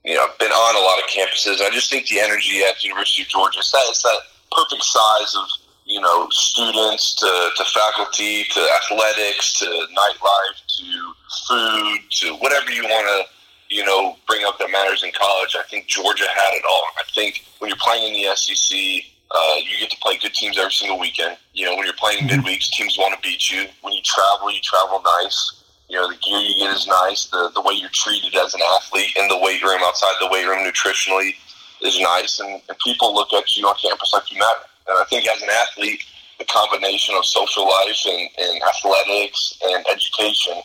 you 0.03 0.15
know, 0.15 0.27
been 0.39 0.51
on 0.51 0.73
a 0.75 0.83
lot 0.83 0.99
of 1.03 1.09
campuses. 1.09 1.59
I 1.59 1.69
just 1.71 1.91
think 1.91 2.07
the 2.07 2.19
energy 2.19 2.63
at 2.63 2.79
the 2.79 2.87
University 2.87 3.23
of 3.23 3.29
Georgia 3.29 3.59
is 3.59 3.71
that 3.71 3.83
it's 3.89 4.03
that 4.03 4.19
perfect 4.51 4.83
size 4.83 5.35
of 5.35 5.47
you 5.85 5.99
know, 5.99 6.27
students 6.29 7.15
to, 7.15 7.49
to 7.57 7.63
faculty 7.65 8.45
to 8.45 8.67
athletics 8.77 9.59
to 9.59 9.65
nightlife 9.65 10.65
to 10.67 11.13
food 11.47 11.99
to 12.09 12.35
whatever 12.35 12.71
you 12.71 12.83
want 12.83 13.07
to, 13.07 13.75
you 13.75 13.83
know, 13.83 14.15
bring 14.27 14.45
up 14.45 14.57
that 14.59 14.71
matters 14.71 15.03
in 15.03 15.11
college. 15.11 15.55
I 15.59 15.63
think 15.69 15.87
Georgia 15.87 16.25
had 16.33 16.53
it 16.53 16.63
all. 16.69 16.83
I 16.97 17.03
think 17.13 17.45
when 17.59 17.69
you're 17.69 17.77
playing 17.77 18.13
in 18.13 18.21
the 18.21 18.35
SEC, 18.35 19.03
uh, 19.33 19.55
you 19.57 19.79
get 19.79 19.89
to 19.89 19.97
play 19.97 20.17
good 20.17 20.33
teams 20.33 20.57
every 20.57 20.71
single 20.71 20.99
weekend. 20.99 21.37
You 21.53 21.65
know, 21.65 21.75
when 21.75 21.85
you're 21.85 21.95
playing 21.95 22.27
mm-hmm. 22.27 22.39
midweeks, 22.39 22.69
teams 22.69 22.97
want 22.97 23.15
to 23.15 23.21
beat 23.27 23.49
you. 23.49 23.65
When 23.81 23.93
you 23.93 24.01
travel, 24.03 24.51
you 24.51 24.61
travel 24.61 25.01
nice. 25.23 25.63
You 25.89 25.97
know, 25.97 26.07
the 26.09 26.17
gear 26.17 26.39
you 26.39 26.55
get 26.55 26.75
is 26.75 26.87
nice. 26.87 27.25
The 27.25 27.51
the 27.53 27.61
way 27.61 27.73
you're 27.73 27.93
treated 27.93 28.35
as 28.35 28.53
an 28.53 28.61
athlete 28.77 29.15
in 29.17 29.27
the 29.27 29.37
weight 29.37 29.61
room, 29.63 29.81
outside 29.83 30.13
the 30.21 30.29
weight 30.29 30.45
room, 30.45 30.65
nutritionally 30.65 31.35
is 31.81 31.99
nice. 31.99 32.39
And, 32.39 32.61
and 32.69 32.77
people 32.79 33.13
look 33.13 33.33
at 33.33 33.57
you 33.57 33.67
on 33.67 33.75
campus 33.81 34.13
like 34.13 34.31
you 34.31 34.39
matter. 34.39 34.65
And 34.87 34.97
I 34.97 35.03
think 35.05 35.27
as 35.27 35.41
an 35.41 35.49
athlete, 35.49 36.01
the 36.39 36.45
combination 36.45 37.15
of 37.15 37.25
social 37.25 37.67
life 37.67 37.97
and, 38.05 38.29
and 38.37 38.61
athletics 38.63 39.57
and 39.65 39.85
education 39.89 40.61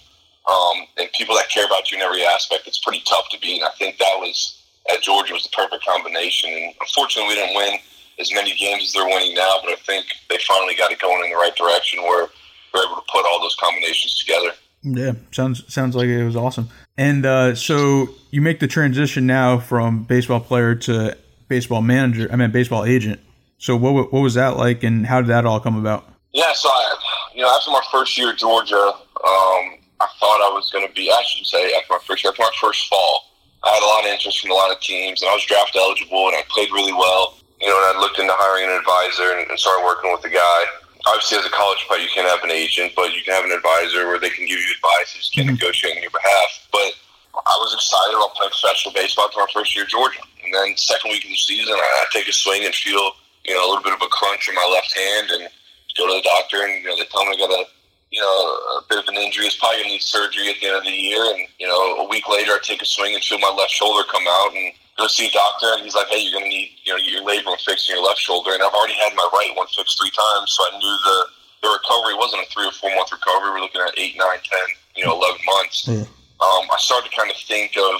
um, 0.49 0.87
and 0.97 1.11
people 1.13 1.35
that 1.37 1.51
care 1.51 1.67
about 1.67 1.91
you 1.91 1.99
in 1.99 2.03
every 2.03 2.25
aspect, 2.25 2.67
it's 2.67 2.79
pretty 2.79 3.03
tough 3.07 3.29
to 3.31 3.39
beat. 3.41 3.61
And 3.61 3.65
I 3.65 3.77
think 3.79 3.99
that 3.99 4.17
was 4.19 4.63
at 4.91 5.03
Georgia 5.03 5.35
was 5.35 5.45
the 5.45 5.51
perfect 5.51 5.85
combination. 5.85 6.51
And 6.51 6.75
unfortunately, 6.81 7.29
we 7.29 7.35
didn't 7.35 7.57
win 7.57 7.79
as 8.21 8.33
many 8.33 8.55
games 8.55 8.85
as 8.85 8.93
they're 8.93 9.07
winning 9.07 9.35
now, 9.35 9.59
but 9.63 9.73
I 9.73 9.77
think 9.87 10.07
they 10.29 10.39
finally 10.47 10.75
got 10.75 10.91
it 10.93 10.99
going 10.99 11.25
in 11.25 11.31
the 11.31 11.37
right 11.37 11.55
direction 11.55 12.03
where 12.03 12.29
we're 12.75 12.85
able 12.85 12.97
to 12.97 13.07
put 13.13 13.25
all 13.27 13.41
those 13.41 13.57
combinations 13.61 14.19
together. 14.19 14.53
Yeah, 14.83 15.13
sounds 15.33 15.73
sounds 15.73 15.97
like 15.97 16.07
it 16.07 16.25
was 16.25 16.37
awesome. 16.37 16.69
And 16.97 17.27
uh, 17.27 17.55
so 17.55 18.09
you 18.31 18.41
make 18.41 18.61
the 18.61 18.69
transition 18.69 19.27
now 19.27 19.59
from 19.59 20.05
baseball 20.05 20.41
player 20.41 20.75
to 20.77 21.17
baseball 21.49 21.83
manager. 21.83 22.29
I 22.31 22.37
mean, 22.37 22.51
baseball 22.53 22.85
agent. 22.85 23.21
So 23.59 23.77
what 23.77 24.13
what 24.13 24.21
was 24.21 24.35
that 24.35 24.57
like, 24.57 24.85
and 24.85 25.07
how 25.07 25.21
did 25.21 25.31
that 25.31 25.47
all 25.47 25.59
come 25.59 25.77
about? 25.77 26.09
Yeah, 26.33 26.53
so 26.55 26.69
I, 26.69 26.97
you 27.35 27.43
know, 27.43 27.55
after 27.55 27.71
my 27.71 27.83
first 27.91 28.17
year 28.17 28.31
at 28.31 28.39
Georgia, 28.39 28.77
um, 28.77 29.79
I 30.01 30.07
thought 30.21 30.41
I 30.47 30.53
was 30.55 30.71
going 30.71 30.87
to 30.87 30.93
be. 30.95 31.11
I 31.11 31.23
should 31.27 31.47
say 31.47 31.73
after 31.75 31.95
my 31.95 31.99
first 32.07 32.23
year, 32.23 32.31
after 32.31 32.43
my 32.43 32.51
first 32.61 32.89
fall, 32.89 33.25
I 33.65 33.71
had 33.71 33.83
a 33.83 33.87
lot 33.87 34.05
of 34.05 34.13
interest 34.13 34.41
from 34.41 34.53
a 34.53 34.55
lot 34.55 34.71
of 34.71 34.81
teams, 34.81 35.23
and 35.23 35.31
I 35.31 35.35
was 35.35 35.45
draft 35.45 35.75
eligible, 35.75 36.29
and 36.29 36.37
I 36.37 36.43
played 36.49 36.71
really 36.71 36.93
well. 36.93 37.38
You 37.61 37.67
know, 37.67 37.77
and 37.77 37.99
I 37.99 38.01
looked 38.01 38.19
into 38.19 38.35
hiring 38.35 38.71
an 38.71 38.79
advisor 38.79 39.35
and, 39.35 39.51
and 39.51 39.59
started 39.59 39.83
working 39.83 40.13
with 40.15 40.23
the 40.23 40.31
guy. 40.31 40.61
Obviously, 41.07 41.39
as 41.39 41.47
a 41.47 41.55
college 41.55 41.83
player, 41.89 42.03
you 42.03 42.11
can't 42.13 42.29
have 42.29 42.43
an 42.43 42.51
agent, 42.51 42.93
but 42.95 43.15
you 43.15 43.23
can 43.23 43.35
have 43.35 43.47
an 43.47 43.55
advisor 43.55 44.07
where 44.07 44.19
they 44.19 44.31
can 44.31 44.47
give 44.47 44.59
you 44.59 44.71
advice. 44.79 45.15
They 45.15 45.19
just 45.23 45.35
can't 45.35 45.47
mm-hmm. 45.47 45.59
negotiate 45.59 45.97
on 45.97 46.03
your 46.03 46.15
behalf. 46.15 46.51
But 46.71 46.95
I 47.35 47.55
was 47.59 47.75
excited 47.75 48.15
about 48.15 48.35
playing 48.35 48.55
professional 48.55 48.95
baseball 48.95 49.31
for 49.31 49.43
my 49.43 49.51
first 49.51 49.75
year 49.75 49.87
at 49.87 49.91
Georgia. 49.91 50.23
And 50.45 50.55
then 50.55 50.77
second 50.77 51.11
week 51.11 51.25
of 51.25 51.31
the 51.31 51.41
season, 51.41 51.75
I, 51.75 51.89
I 52.03 52.05
take 52.13 52.29
a 52.29 52.35
swing 52.35 52.63
and 52.63 52.75
feel 52.75 53.15
you 53.49 53.55
know, 53.55 53.65
a 53.65 53.69
little 53.69 53.83
bit 53.83 53.97
of 53.97 54.03
a 54.03 54.11
crunch 54.13 54.49
in 54.49 54.55
my 54.55 54.69
left 54.69 54.93
hand 54.93 55.31
and 55.33 55.49
go 55.97 56.07
to 56.07 56.15
the 56.21 56.23
doctor 56.23 56.63
and, 56.63 56.85
you 56.85 56.89
know, 56.89 56.97
they 56.97 57.09
tell 57.09 57.25
me 57.25 57.35
I 57.35 57.41
got 57.41 57.51
a, 57.51 57.65
you 58.13 58.21
know, 58.21 58.37
a 58.79 58.83
bit 58.89 58.99
of 58.99 59.09
an 59.09 59.17
injury. 59.17 59.47
It's 59.47 59.57
probably 59.57 59.81
going 59.81 59.89
to 59.89 59.93
need 59.97 60.05
surgery 60.05 60.49
at 60.53 60.61
the 60.61 60.69
end 60.69 60.77
of 60.77 60.85
the 60.85 60.93
year. 60.93 61.25
And, 61.33 61.49
you 61.59 61.67
know, 61.67 62.05
a 62.05 62.09
week 62.09 62.29
later, 62.29 62.53
I 62.53 62.61
take 62.63 62.83
a 62.83 62.87
swing 62.87 63.15
and 63.15 63.25
feel 63.25 63.39
my 63.39 63.51
left 63.51 63.73
shoulder 63.73 64.05
come 64.11 64.25
out 64.29 64.53
and 64.55 64.73
go 64.99 65.07
see 65.07 65.29
a 65.29 65.31
doctor. 65.31 65.73
And 65.79 65.83
he's 65.83 65.95
like, 65.95 66.09
hey, 66.09 66.19
you're 66.19 66.35
going 66.35 66.45
to 66.45 66.51
need, 66.51 66.75
you 66.85 66.93
know, 66.93 66.99
your 66.99 67.23
labrum 67.23 67.57
fixed 67.63 67.89
in 67.89 67.97
your 67.97 68.05
left 68.05 68.19
shoulder. 68.19 68.51
And 68.53 68.63
I've 68.63 68.75
already 68.75 68.99
had 68.99 69.15
my 69.15 69.29
right 69.33 69.55
one 69.55 69.67
fixed 69.71 69.97
three 69.97 70.11
times. 70.11 70.53
So 70.53 70.61
I 70.67 70.79
knew 70.79 70.97
the, 71.07 71.19
the 71.63 71.69
recovery 71.79 72.19
wasn't 72.19 72.43
a 72.43 72.49
three 72.51 72.67
or 72.67 72.75
four 72.75 72.91
month 72.95 73.15
recovery. 73.15 73.55
We're 73.55 73.63
looking 73.63 73.81
at 73.81 73.95
eight, 73.97 74.19
nine, 74.19 74.43
ten, 74.43 74.67
you 74.99 75.07
know, 75.07 75.15
11 75.15 75.41
months. 75.47 75.87
Mm. 75.87 76.05
Um, 76.39 76.65
I 76.71 76.77
started 76.79 77.11
to 77.11 77.17
kind 77.17 77.31
of 77.31 77.37
think 77.37 77.75
of, 77.79 77.99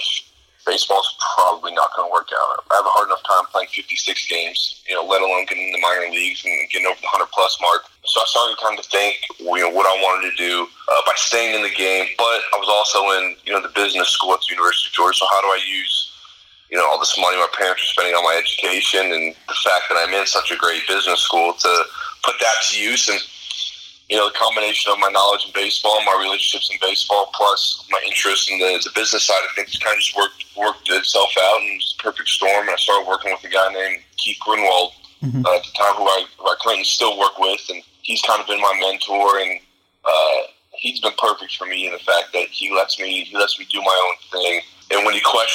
baseball's 0.69 1.17
probably 1.35 1.73
not 1.73 1.89
going 1.95 2.07
to 2.07 2.13
work 2.13 2.29
out. 2.29 2.63
I 2.71 2.77
have 2.77 2.85
a 2.85 2.93
hard 2.93 3.09
enough 3.09 3.23
time 3.25 3.49
playing 3.51 3.73
56 3.73 3.89
games, 4.27 4.83
you 4.87 4.95
know, 4.95 5.03
let 5.03 5.21
alone 5.21 5.45
getting 5.49 5.67
in 5.67 5.73
the 5.73 5.81
minor 5.81 6.07
leagues 6.13 6.45
and 6.45 6.53
getting 6.69 6.85
over 6.85 6.99
the 7.01 7.09
100 7.09 7.25
plus 7.33 7.57
mark. 7.59 7.89
So 8.05 8.21
I 8.21 8.25
started 8.29 8.55
kind 8.61 8.77
of 8.77 8.85
think, 8.85 9.17
you 9.39 9.63
know, 9.65 9.73
what 9.73 9.89
I 9.89 9.95
wanted 9.97 10.29
to 10.29 10.35
do 10.37 10.67
uh, 10.69 11.01
by 11.05 11.13
staying 11.17 11.55
in 11.55 11.63
the 11.65 11.73
game. 11.73 12.07
But 12.21 12.45
I 12.53 12.57
was 12.61 12.69
also 12.69 13.01
in, 13.17 13.35
you 13.43 13.51
know, 13.51 13.61
the 13.65 13.73
business 13.73 14.09
school 14.13 14.33
at 14.37 14.45
the 14.45 14.53
University 14.53 14.87
of 14.87 14.93
Georgia. 14.93 15.17
So 15.17 15.25
how 15.27 15.41
do 15.41 15.49
I 15.49 15.59
use, 15.65 16.08
you 16.69 16.77
know, 16.77 16.85
all 16.87 16.99
this 16.99 17.17
money 17.17 17.37
my 17.37 17.49
parents 17.57 17.81
are 17.83 17.93
spending 17.93 18.13
on 18.13 18.23
my 18.23 18.37
education 18.37 19.11
and 19.11 19.35
the 19.47 19.57
fact 19.65 19.89
that 19.89 19.97
I'm 19.97 20.13
in 20.13 20.25
such 20.25 20.51
a 20.51 20.57
great 20.57 20.87
business 20.87 21.21
school 21.21 21.53
to 21.53 21.83
put 22.23 22.35
that 22.39 22.55
to 22.69 22.79
use 22.79 23.09
and 23.09 23.19
you 24.09 24.17
know, 24.17 24.27
the 24.27 24.33
combination 24.33 24.91
of 24.91 24.97
my 24.97 25.09
knowledge 25.09 25.45
in 25.45 25.53
baseball, 25.53 26.01
my 26.03 26.17
relationships 26.19 26.69
in 26.73 26.77
baseball, 26.81 27.29
plus 27.33 27.85
my 27.91 28.01
interest 28.05 28.49
in 28.49 28.57
the, 28.57 28.81
the 28.83 28.89
business 28.95 29.23
side 29.23 29.41
of 29.47 29.55
things 29.55 29.77
kind 29.77 29.93
of 29.93 30.01
just 30.01 30.17
worked 30.17 30.43
worked 30.57 30.89
itself 30.89 31.29
out 31.39 31.61
and 31.61 31.69
it 31.69 31.75
was 31.77 31.95
a 31.97 32.03
perfect 32.03 32.27
storm. 32.27 32.67
And 32.67 32.71
I 32.71 32.75
started 32.75 33.07
working 33.07 33.31
with 33.31 33.43
a 33.45 33.53
guy 33.53 33.71
named 33.71 34.01
Keith 34.17 34.37
Grunwald 34.41 34.93
mm-hmm. 35.21 35.45
uh, 35.45 35.55
at 35.55 35.63
the 35.63 35.71
time, 35.77 35.93
who 35.95 36.03
I, 36.03 36.25
who 36.37 36.45
I 36.45 36.55
currently 36.61 36.83
still 36.83 37.17
work 37.19 37.37
with. 37.37 37.61
And 37.69 37.83
he's 38.01 38.21
kind 38.23 38.41
of 38.41 38.47
been 38.47 38.59
my 38.59 38.75
mentor 38.81 39.39
and 39.39 39.59
uh, 40.03 40.39
he's 40.73 40.99
been 40.99 41.13
perfect 41.17 41.55
for 41.55 41.67
me 41.67 41.85
in 41.85 41.93
the 41.93 41.99
fact 41.99 42.33
that 42.33 42.49
he 42.49 42.73
lets 42.73 42.99
me 42.99 43.23
he 43.23 43.37
lets 43.37 43.59
me 43.59 43.67
do 43.71 43.79
my 43.81 44.09
own 44.09 44.41
thing. 44.41 44.61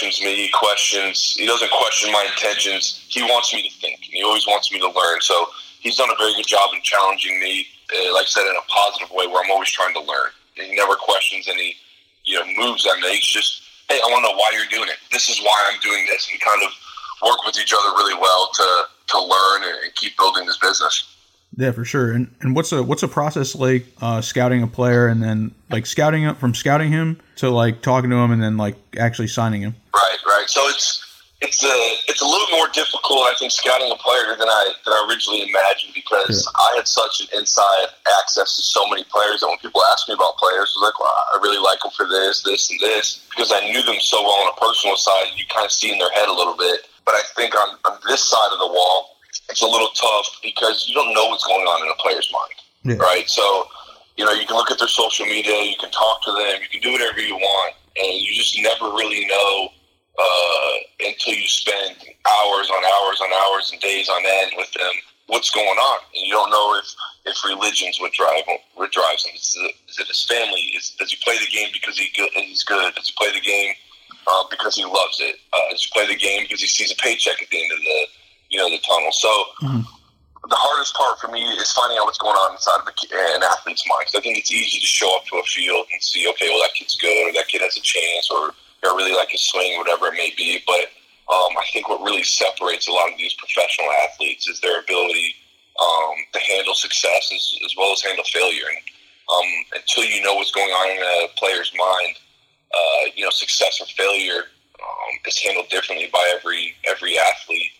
And 0.03 0.11
questions 0.11 0.25
me, 0.25 0.35
he 0.37 0.49
questions. 0.51 1.35
He 1.39 1.47
doesn't 1.47 1.71
question 1.71 2.11
my 2.11 2.27
intentions. 2.31 3.05
He 3.09 3.23
wants 3.23 3.55
me 3.55 3.63
to 3.63 3.75
think, 3.81 4.01
and 4.05 4.13
he 4.13 4.23
always 4.23 4.47
wants 4.47 4.73
me 4.73 4.81
to 4.81 4.89
learn. 4.89 5.21
So 5.21 5.47
he's 5.81 5.97
done 5.97 6.11
a 6.11 6.17
very 6.17 6.35
good 6.35 6.47
job 6.47 6.71
in 6.75 6.83
challenging 6.83 7.39
me 7.39 7.67
uh, 7.93 8.13
like 8.15 8.25
I 8.25 8.33
said, 8.33 8.49
in 8.49 8.57
a 8.57 8.67
positive 8.69 9.11
way 9.11 9.27
where 9.27 9.45
I'm 9.45 9.51
always 9.51 9.69
trying 9.71 9.95
to 9.95 10.01
learn. 10.01 10.31
He 10.55 10.75
never 10.75 10.95
questions 10.95 11.49
any, 11.49 11.77
you 12.25 12.39
know, 12.39 12.47
moves 12.57 12.87
I 12.89 12.99
make. 13.01 13.21
Just, 13.21 13.63
hey, 13.89 14.01
I 14.01 14.07
want 14.11 14.25
to 14.25 14.33
know 14.33 14.39
why 14.39 14.51
you're 14.55 14.71
doing 14.71 14.89
it. 14.89 14.97
This 15.13 15.29
is 15.29 15.41
why 15.41 15.71
I'm 15.71 15.81
doing 15.81 16.07
this, 16.07 16.29
and 16.31 16.41
kind 16.41 16.63
of 16.63 16.71
work 17.23 17.45
with 17.45 17.59
each 17.59 17.73
other 17.73 17.91
really 17.97 18.19
well 18.19 18.51
to 18.55 18.67
to 19.07 19.19
learn 19.21 19.63
and 19.85 19.95
keep 19.95 20.17
building 20.17 20.47
this 20.47 20.59
business. 20.59 21.14
Yeah, 21.57 21.73
for 21.73 21.85
sure. 21.85 22.13
And 22.13 22.35
and 22.41 22.55
what's 22.57 22.73
a 22.73 22.83
what's 22.83 23.03
a 23.03 23.09
process 23.09 23.55
like 23.55 23.87
uh, 24.01 24.21
scouting 24.21 24.63
a 24.63 24.67
player 24.67 25.07
and 25.07 25.23
then 25.23 25.55
like 25.71 25.87
scouting 25.87 26.27
up 26.27 26.39
from 26.39 26.55
scouting 26.55 26.91
him 26.91 27.21
to 27.37 27.51
like 27.51 27.83
talking 27.83 28.11
to 28.11 28.17
him 28.17 28.33
and 28.33 28.43
then 28.43 28.57
like 28.57 28.77
actually 28.99 29.29
signing 29.29 29.63
him? 29.63 29.75
Right, 29.95 30.19
right. 30.27 30.49
So 30.49 30.67
it's 30.69 31.05
it's 31.41 31.63
a 31.63 31.77
it's 32.09 32.23
a 32.23 32.27
little 32.27 32.49
more 32.57 32.69
difficult, 32.73 33.29
I 33.29 33.35
think, 33.39 33.53
scouting 33.53 33.91
a 33.93 33.97
player 33.97 34.35
than 34.35 34.49
I 34.49 34.73
than 34.85 34.95
I 34.95 35.07
originally 35.09 35.47
imagined 35.47 35.95
because 35.95 36.43
yeah. 36.43 36.59
I 36.59 36.69
had 36.77 36.89
such 36.89 37.21
an 37.21 37.39
inside 37.39 37.93
access 38.21 38.57
to 38.57 38.63
so 38.63 38.89
many 38.89 39.05
players 39.05 39.41
that 39.41 39.49
when 39.49 39.59
people 39.59 39.83
ask 39.93 40.09
me 40.09 40.15
about 40.15 40.37
players, 40.39 40.75
I 40.75 40.81
was 40.81 40.85
like, 40.91 40.99
well, 40.99 41.13
I 41.13 41.39
really 41.43 41.63
like 41.63 41.81
them 41.85 41.93
for 41.93 42.09
this, 42.09 42.43
this, 42.43 42.71
and 42.71 42.81
this 42.81 43.23
because 43.31 43.53
I 43.53 43.61
knew 43.71 43.83
them 43.83 44.01
so 44.01 44.23
well 44.23 44.43
on 44.43 44.51
a 44.51 44.59
personal 44.59 44.97
side. 44.97 45.37
You 45.37 45.45
kind 45.53 45.67
of 45.67 45.73
see 45.73 45.93
in 45.93 45.99
their 45.99 46.11
head 46.17 46.29
a 46.29 46.35
little 46.35 46.57
bit, 46.57 46.89
but 47.05 47.15
I 47.15 47.23
think 47.37 47.55
on, 47.55 47.77
on 47.85 47.99
this 48.09 48.25
side 48.25 48.51
of 48.51 48.59
the 48.59 48.67
wall, 48.67 49.14
it's 49.51 49.63
a 49.63 49.67
little 49.67 49.89
tough 49.89 50.41
because 50.43 50.89
you 50.89 50.95
don't 50.95 51.13
know 51.15 51.27
what's 51.27 51.47
going 51.47 51.67
on 51.67 51.87
in 51.87 51.91
a 51.91 51.97
player's 51.97 52.31
mind, 52.33 52.99
yeah. 52.99 53.05
right? 53.05 53.29
So. 53.29 53.69
You 54.17 54.25
know, 54.25 54.31
you 54.31 54.47
can 54.47 54.55
look 54.55 54.71
at 54.71 54.79
their 54.79 54.87
social 54.87 55.27
media, 55.27 55.61
you 55.65 55.75
can 55.75 55.91
talk 55.91 56.23
to 56.23 56.31
them, 56.31 56.63
you 56.63 56.69
can 56.71 56.81
do 56.81 56.93
whatever 56.93 57.19
you 57.19 57.35
want, 57.35 57.75
and 57.97 58.13
you 58.23 58.33
just 58.33 58.57
never 58.63 58.95
really 58.95 59.27
know 59.27 59.69
uh, 60.19 60.75
until 61.01 61.35
you 61.35 61.49
spend 61.49 61.97
hours 61.99 62.71
on 62.71 62.83
hours 62.85 63.21
on 63.21 63.31
hours 63.33 63.71
and 63.73 63.81
days 63.81 64.09
on 64.09 64.23
end 64.25 64.53
with 64.57 64.73
them. 64.73 64.93
What's 65.27 65.51
going 65.51 65.67
on? 65.67 65.99
And 66.15 66.27
you 66.27 66.33
don't 66.33 66.51
know 66.51 66.79
if 66.79 66.87
if 67.27 67.43
religion's 67.45 67.99
what 67.99 68.13
drive 68.13 68.45
what 68.75 68.93
drives 68.93 69.25
him. 69.25 69.35
Is 69.35 69.57
it, 69.59 69.75
is 69.89 69.99
it 69.99 70.07
his 70.07 70.25
family? 70.25 70.61
Is, 70.77 70.95
does 70.99 71.11
he 71.11 71.19
play 71.25 71.39
the 71.39 71.51
game 71.51 71.71
because 71.73 71.99
he 71.99 72.11
good, 72.15 72.31
he's 72.35 72.63
good? 72.63 72.95
Does 72.95 73.09
he 73.09 73.15
play 73.17 73.33
the 73.33 73.41
game 73.41 73.75
uh, 74.27 74.45
because 74.51 74.77
he 74.77 74.85
loves 74.85 75.19
it? 75.21 75.37
Uh, 75.53 75.71
does 75.71 75.83
he 75.83 75.91
play 75.93 76.07
the 76.07 76.17
game 76.17 76.43
because 76.45 76.61
he 76.61 76.69
sees 76.69 76.93
a 76.93 76.97
paycheck 76.97 77.41
at 77.43 77.49
the 77.49 77.63
end 77.63 77.73
of 77.73 77.79
the 77.79 78.07
you 78.55 78.59
know 78.63 78.71
the 78.71 78.83
tunnel? 78.87 79.13
So. 79.13 79.31
Mm-hmm. 79.63 79.81
The 80.45 80.61
hardest 80.61 80.93
part 80.93 81.17
for 81.17 81.33
me 81.33 81.41
is 81.57 81.73
finding 81.73 81.97
out 81.97 82.05
what's 82.05 82.21
going 82.21 82.37
on 82.37 82.53
inside 82.53 82.77
of 82.77 82.85
an 82.85 83.41
athlete's 83.41 83.81
mind. 83.89 84.05
Because 84.05 84.21
I 84.21 84.21
think 84.21 84.37
it's 84.37 84.53
easy 84.53 84.77
to 84.77 84.85
show 84.85 85.09
up 85.17 85.25
to 85.33 85.41
a 85.41 85.43
field 85.49 85.89
and 85.89 85.97
see, 86.05 86.29
okay, 86.37 86.53
well, 86.53 86.61
that 86.61 86.77
kid's 86.77 87.01
good, 87.01 87.17
or 87.25 87.33
that 87.33 87.49
kid 87.49 87.65
has 87.65 87.79
a 87.79 87.81
chance, 87.81 88.29
or 88.29 88.53
I 88.85 88.93
really 88.93 89.17
like 89.17 89.33
his 89.33 89.41
swing, 89.41 89.79
whatever 89.81 90.13
it 90.13 90.21
may 90.21 90.37
be. 90.37 90.61
But 90.69 90.93
um, 91.33 91.57
I 91.57 91.65
think 91.73 91.89
what 91.89 92.05
really 92.05 92.23
separates 92.23 92.89
a 92.89 92.93
lot 92.93 93.11
of 93.11 93.17
these 93.17 93.33
professional 93.41 93.89
athletes 94.05 94.47
is 94.47 94.61
their 94.61 94.81
ability 94.81 95.35
um, 95.81 96.15
to 96.33 96.41
handle 96.41 96.75
success 96.75 97.33
as, 97.33 97.59
as, 97.65 97.75
well 97.77 97.93
as 97.93 98.03
handle 98.03 98.25
failure. 98.25 98.69
And 98.69 98.85
um, 99.33 99.81
until 99.81 100.05
you 100.05 100.23
know 100.23 100.35
what's 100.35 100.53
going 100.53 100.71
on 100.71 100.91
in 100.93 101.01
a 101.01 101.29
player's 101.39 101.73
mind, 101.77 102.17
uh, 102.75 103.11
you 103.15 103.25
know, 103.25 103.31
success 103.31 103.81
or 103.81 103.87
failure 103.87 104.53
um, 104.77 105.13
is 105.27 105.39
handled 105.39 105.69
differently 105.71 106.11
by 106.13 106.33
every 106.37 106.75
every 106.85 107.19
athlete. 107.19 107.73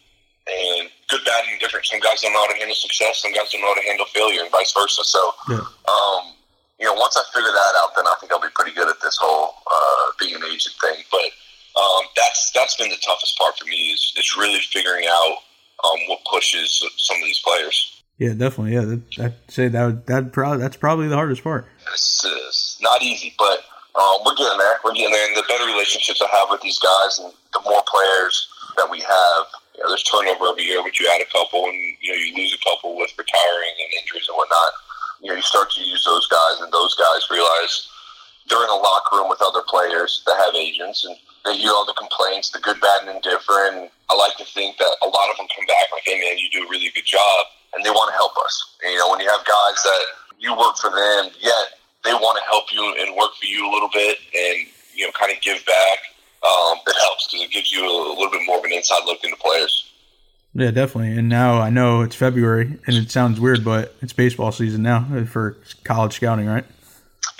And 1.25 1.33
good, 1.33 1.33
bad, 1.33 1.51
and 1.51 1.61
different. 1.61 1.87
Some 1.87 2.01
guys 2.01 2.21
don't 2.21 2.33
know 2.33 2.41
how 2.41 2.53
to 2.53 2.59
handle 2.59 2.75
success. 2.75 3.23
Some 3.23 3.33
guys 3.33 3.51
don't 3.53 3.61
know 3.61 3.69
how 3.69 3.81
to 3.81 3.87
handle 3.87 4.07
failure, 4.07 4.43
and 4.43 4.51
vice 4.51 4.73
versa. 4.73 5.05
So, 5.05 5.33
yeah. 5.49 5.57
um, 5.57 6.35
you 6.79 6.87
know, 6.87 6.95
once 6.95 7.17
I 7.17 7.25
figure 7.33 7.53
that 7.53 7.75
out, 7.83 7.97
then 7.97 8.07
I 8.07 8.15
think 8.21 8.33
I'll 8.33 8.41
be 8.41 8.53
pretty 8.55 8.73
good 8.73 8.89
at 8.89 9.01
this 9.03 9.17
whole 9.21 9.55
uh, 9.67 10.13
being 10.21 10.35
an 10.35 10.43
agent 10.45 10.75
thing. 10.81 11.05
But 11.11 11.81
um, 11.81 12.05
that's 12.17 12.51
that's 12.53 12.77
been 12.77 12.91
the 12.91 13.01
toughest 13.03 13.39
part 13.39 13.59
for 13.59 13.67
me 13.67 13.93
is, 13.93 14.13
is 14.17 14.37
really 14.37 14.61
figuring 14.71 15.07
out 15.09 15.37
um, 15.85 15.99
what 16.09 16.21
pushes 16.31 16.85
some 16.97 17.17
of 17.17 17.25
these 17.25 17.41
players. 17.41 18.03
Yeah, 18.19 18.35
definitely. 18.35 18.75
Yeah, 18.75 18.85
that, 18.85 19.03
I'd 19.19 19.51
say 19.51 19.69
that 19.69 19.85
would, 19.85 20.07
that 20.07 20.33
probably 20.33 20.59
that's 20.59 20.77
probably 20.77 21.09
the 21.09 21.17
hardest 21.17 21.43
part. 21.43 21.67
It's, 21.93 22.25
it's 22.25 22.79
not 22.81 23.03
easy, 23.03 23.35
but 23.39 23.65
um, 23.99 24.19
we're 24.25 24.37
getting 24.37 24.59
there. 24.59 24.79
We're 24.85 24.95
getting 24.95 25.13
there, 25.13 25.27
and 25.27 25.37
the 25.37 25.45
better 25.49 25.67
relationships 25.67 26.23
I 26.23 26.29
have 26.37 26.49
with 26.51 26.61
these 26.61 26.79
guys, 26.79 27.19
and 27.19 27.33
the 27.53 27.61
more 27.65 27.83
players 27.87 28.49
that 28.77 28.91
we 28.91 29.01
have, 29.01 29.47
you 29.75 29.83
know, 29.83 29.91
there's 29.91 30.07
turnover 30.07 30.47
every 30.47 30.65
year, 30.65 30.83
but 30.83 30.99
you 30.99 31.11
add 31.11 31.21
a 31.21 31.31
couple, 31.31 31.67
and 31.67 31.75
you 32.01 32.11
know 32.15 32.19
you 32.19 32.35
lose 32.35 32.55
a 32.55 32.63
couple 32.63 32.97
with 32.97 33.11
retiring 33.19 33.75
and 33.83 33.91
injuries 34.03 34.27
and 34.31 34.37
whatnot. 34.39 34.73
You 35.21 35.29
know, 35.31 35.37
you 35.37 35.43
start 35.43 35.71
to 35.75 35.83
use 35.83 36.05
those 36.05 36.27
guys, 36.29 36.63
and 36.63 36.73
those 36.73 36.95
guys 36.95 37.27
realize 37.31 37.89
they're 38.47 38.63
in 38.63 38.71
a 38.71 38.79
locker 38.79 39.19
room 39.19 39.29
with 39.29 39.43
other 39.43 39.63
players 39.67 40.23
that 40.27 40.37
have 40.39 40.55
agents, 40.55 41.05
and 41.05 41.17
they 41.45 41.57
hear 41.59 41.73
all 41.73 41.87
the 41.87 41.97
complaints, 41.99 42.51
the 42.51 42.61
good, 42.61 42.81
bad, 42.81 43.09
and 43.09 43.19
indifferent. 43.19 43.91
I 44.11 44.15
like 44.15 44.37
to 44.39 44.45
think 44.45 44.79
that 44.79 44.95
a 45.03 45.09
lot 45.09 45.31
of 45.31 45.37
them 45.37 45.49
come 45.51 45.67
back 45.67 45.91
like, 45.91 46.07
"Hey, 46.07 46.21
man, 46.21 46.39
you 46.39 46.49
do 46.51 46.67
a 46.67 46.71
really 46.71 46.91
good 46.95 47.07
job," 47.07 47.47
and 47.75 47.83
they 47.85 47.91
want 47.91 48.13
to 48.13 48.17
help 48.17 48.37
us. 48.39 48.55
And, 48.83 48.93
you 48.93 48.99
know, 48.99 49.11
when 49.11 49.21
you 49.21 49.29
have 49.31 49.45
guys 49.45 49.79
that 49.83 50.03
you 50.39 50.55
work 50.55 50.77
for 50.79 50.91
them, 50.91 51.35
yet 51.41 51.83
they 52.05 52.15
want 52.15 52.39
to 52.39 52.45
help 52.45 52.71
you 52.71 52.85
and 53.01 53.17
work 53.17 53.35
for 53.35 53.47
you 53.47 53.67
a 53.67 53.71
little 53.73 53.91
bit, 53.91 54.19
and 54.35 54.69
you 54.95 55.07
know, 55.07 55.13
kind 55.19 55.33
of 55.33 55.41
give 55.43 55.65
back. 55.67 56.14
Um, 56.45 56.79
it 56.87 56.97
helps 57.01 57.27
because 57.27 57.47
it 57.47 57.51
gives 57.53 57.73
you 57.73 57.85
a 57.85 57.91
little 58.15 58.31
bit 58.31 58.43
more 58.47 58.59
of 58.59 58.65
an 58.65 58.73
inside 58.73 59.01
look 59.07 59.25
into 59.25 59.37
players. 59.37 59.91
Yeah, 60.55 60.71
definitely. 60.71 61.17
And 61.19 61.29
now 61.29 61.59
I 61.61 61.71
know 61.71 62.03
it's 62.03 62.15
February, 62.15 62.79
and 62.87 62.97
it 62.97 63.11
sounds 63.11 63.41
weird, 63.41 63.65
but 63.65 63.97
it's 64.03 64.13
baseball 64.13 64.53
season 64.53 64.83
now 64.83 65.25
for 65.27 65.57
college 65.85 66.13
scouting, 66.15 66.47
right? 66.47 66.65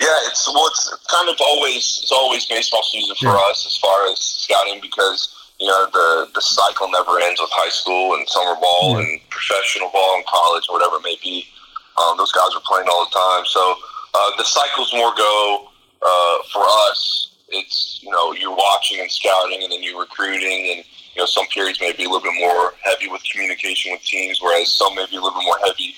Yeah, 0.01 0.07
it's 0.27 0.47
well, 0.47 0.67
it's 0.67 0.89
kind 1.09 1.29
of 1.29 1.37
always 1.39 1.99
it's 2.03 2.11
always 2.11 2.45
baseball 2.45 2.83
season 2.83 3.15
for 3.15 3.27
Yeah. 3.27 3.49
us 3.49 3.65
as 3.65 3.77
far 3.77 4.07
as 4.11 4.19
scouting 4.19 4.81
because 4.81 5.29
you 5.59 5.67
know 5.67 5.85
the 5.93 6.27
the 6.35 6.41
cycle 6.41 6.89
never 6.89 7.17
ends 7.21 7.39
with 7.39 7.49
high 7.53 7.69
school 7.69 8.15
and 8.15 8.27
summer 8.27 8.55
ball 8.59 8.93
Yeah. 8.99 9.05
and 9.05 9.21
professional 9.29 9.89
ball 9.91 10.15
and 10.15 10.25
college, 10.25 10.65
or 10.67 10.73
whatever 10.77 10.97
it 10.97 11.03
may 11.03 11.17
be. 11.23 11.47
Um, 11.95 12.17
those 12.17 12.31
guys 12.33 12.49
are 12.53 12.61
playing 12.65 12.89
all 12.89 13.05
the 13.05 13.15
time, 13.15 13.45
so 13.45 13.75
uh, 14.15 14.31
the 14.37 14.43
cycles 14.43 14.91
more 14.93 15.13
go 15.15 15.69
uh, 16.01 16.37
for 16.51 16.65
us. 16.89 17.29
It's 17.55 17.99
you 18.03 18.11
know 18.11 18.33
you're 18.33 18.55
watching 18.55 18.99
and 18.99 19.11
scouting, 19.11 19.63
and 19.63 19.71
then 19.71 19.83
you're 19.83 19.99
recruiting, 19.99 20.75
and 20.75 20.85
you 21.13 21.21
know 21.21 21.25
some 21.25 21.47
periods 21.47 21.79
may 21.81 21.93
be 21.93 22.03
a 22.03 22.09
little 22.09 22.21
bit 22.21 22.37
more 22.39 22.73
heavy 22.83 23.07
with 23.07 23.23
communication 23.31 23.91
with 23.91 24.03
teams, 24.03 24.39
whereas 24.41 24.71
some 24.71 24.95
may 24.95 25.05
be 25.09 25.17
a 25.17 25.21
little 25.21 25.39
bit 25.39 25.45
more 25.45 25.59
heavy 25.65 25.95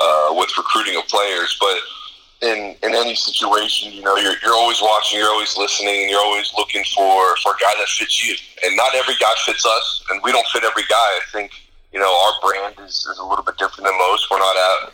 uh, 0.00 0.34
with 0.34 0.50
recruiting 0.56 0.96
of 0.96 1.06
players, 1.08 1.56
but 1.60 1.78
in 2.42 2.74
in 2.82 2.94
any 2.94 3.14
situation, 3.14 3.92
you 3.92 4.02
know, 4.02 4.16
you're 4.16 4.36
you're 4.42 4.54
always 4.54 4.80
watching, 4.80 5.18
you're 5.18 5.28
always 5.28 5.56
listening, 5.56 6.02
and 6.02 6.10
you're 6.10 6.20
always 6.20 6.52
looking 6.56 6.84
for 6.94 7.36
for 7.42 7.52
a 7.52 7.58
guy 7.60 7.74
that 7.78 7.88
fits 7.88 8.26
you. 8.26 8.34
And 8.64 8.76
not 8.76 8.94
every 8.94 9.14
guy 9.20 9.32
fits 9.44 9.66
us, 9.66 10.04
and 10.10 10.20
we 10.22 10.32
don't 10.32 10.46
fit 10.48 10.64
every 10.64 10.84
guy. 10.88 11.10
I 11.18 11.22
think 11.32 11.52
you 11.92 12.00
know 12.00 12.08
our 12.08 12.32
brand 12.40 12.74
is, 12.88 13.06
is 13.06 13.18
a 13.18 13.24
little 13.24 13.44
bit 13.44 13.58
different 13.58 13.84
than 13.84 13.98
most. 13.98 14.30
We're 14.30 14.38
not 14.38 14.56
out 14.56 14.92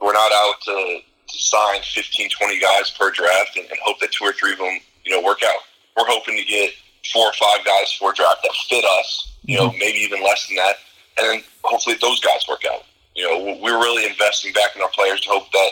we're 0.00 0.12
not 0.12 0.32
out 0.32 0.54
to, 0.62 1.00
to 1.28 1.38
sign 1.38 1.80
15, 1.82 2.30
20 2.30 2.60
guys 2.60 2.90
per 2.90 3.10
draft 3.10 3.56
and, 3.56 3.66
and 3.68 3.78
hope 3.84 3.98
that 4.00 4.12
two 4.12 4.24
or 4.24 4.32
three 4.32 4.52
of 4.52 4.58
them 4.58 4.78
you 5.08 5.16
know 5.16 5.26
work 5.26 5.42
out. 5.42 5.60
We're 5.96 6.06
hoping 6.06 6.36
to 6.36 6.44
get 6.44 6.72
four 7.12 7.26
or 7.26 7.32
five 7.32 7.64
guys 7.64 7.92
for 7.92 8.12
a 8.12 8.14
draft 8.14 8.42
that 8.42 8.52
fit 8.68 8.84
us. 8.84 9.36
You 9.44 9.56
know, 9.56 9.72
maybe 9.78 9.98
even 9.98 10.22
less 10.22 10.46
than 10.46 10.56
that, 10.56 10.76
and 11.16 11.26
then 11.26 11.42
hopefully 11.64 11.96
those 12.00 12.20
guys 12.20 12.44
work 12.48 12.64
out. 12.70 12.84
You 13.16 13.24
know, 13.24 13.58
we're 13.62 13.78
really 13.78 14.06
investing 14.06 14.52
back 14.52 14.76
in 14.76 14.82
our 14.82 14.90
players 14.90 15.22
to 15.22 15.30
hope 15.30 15.50
that 15.52 15.70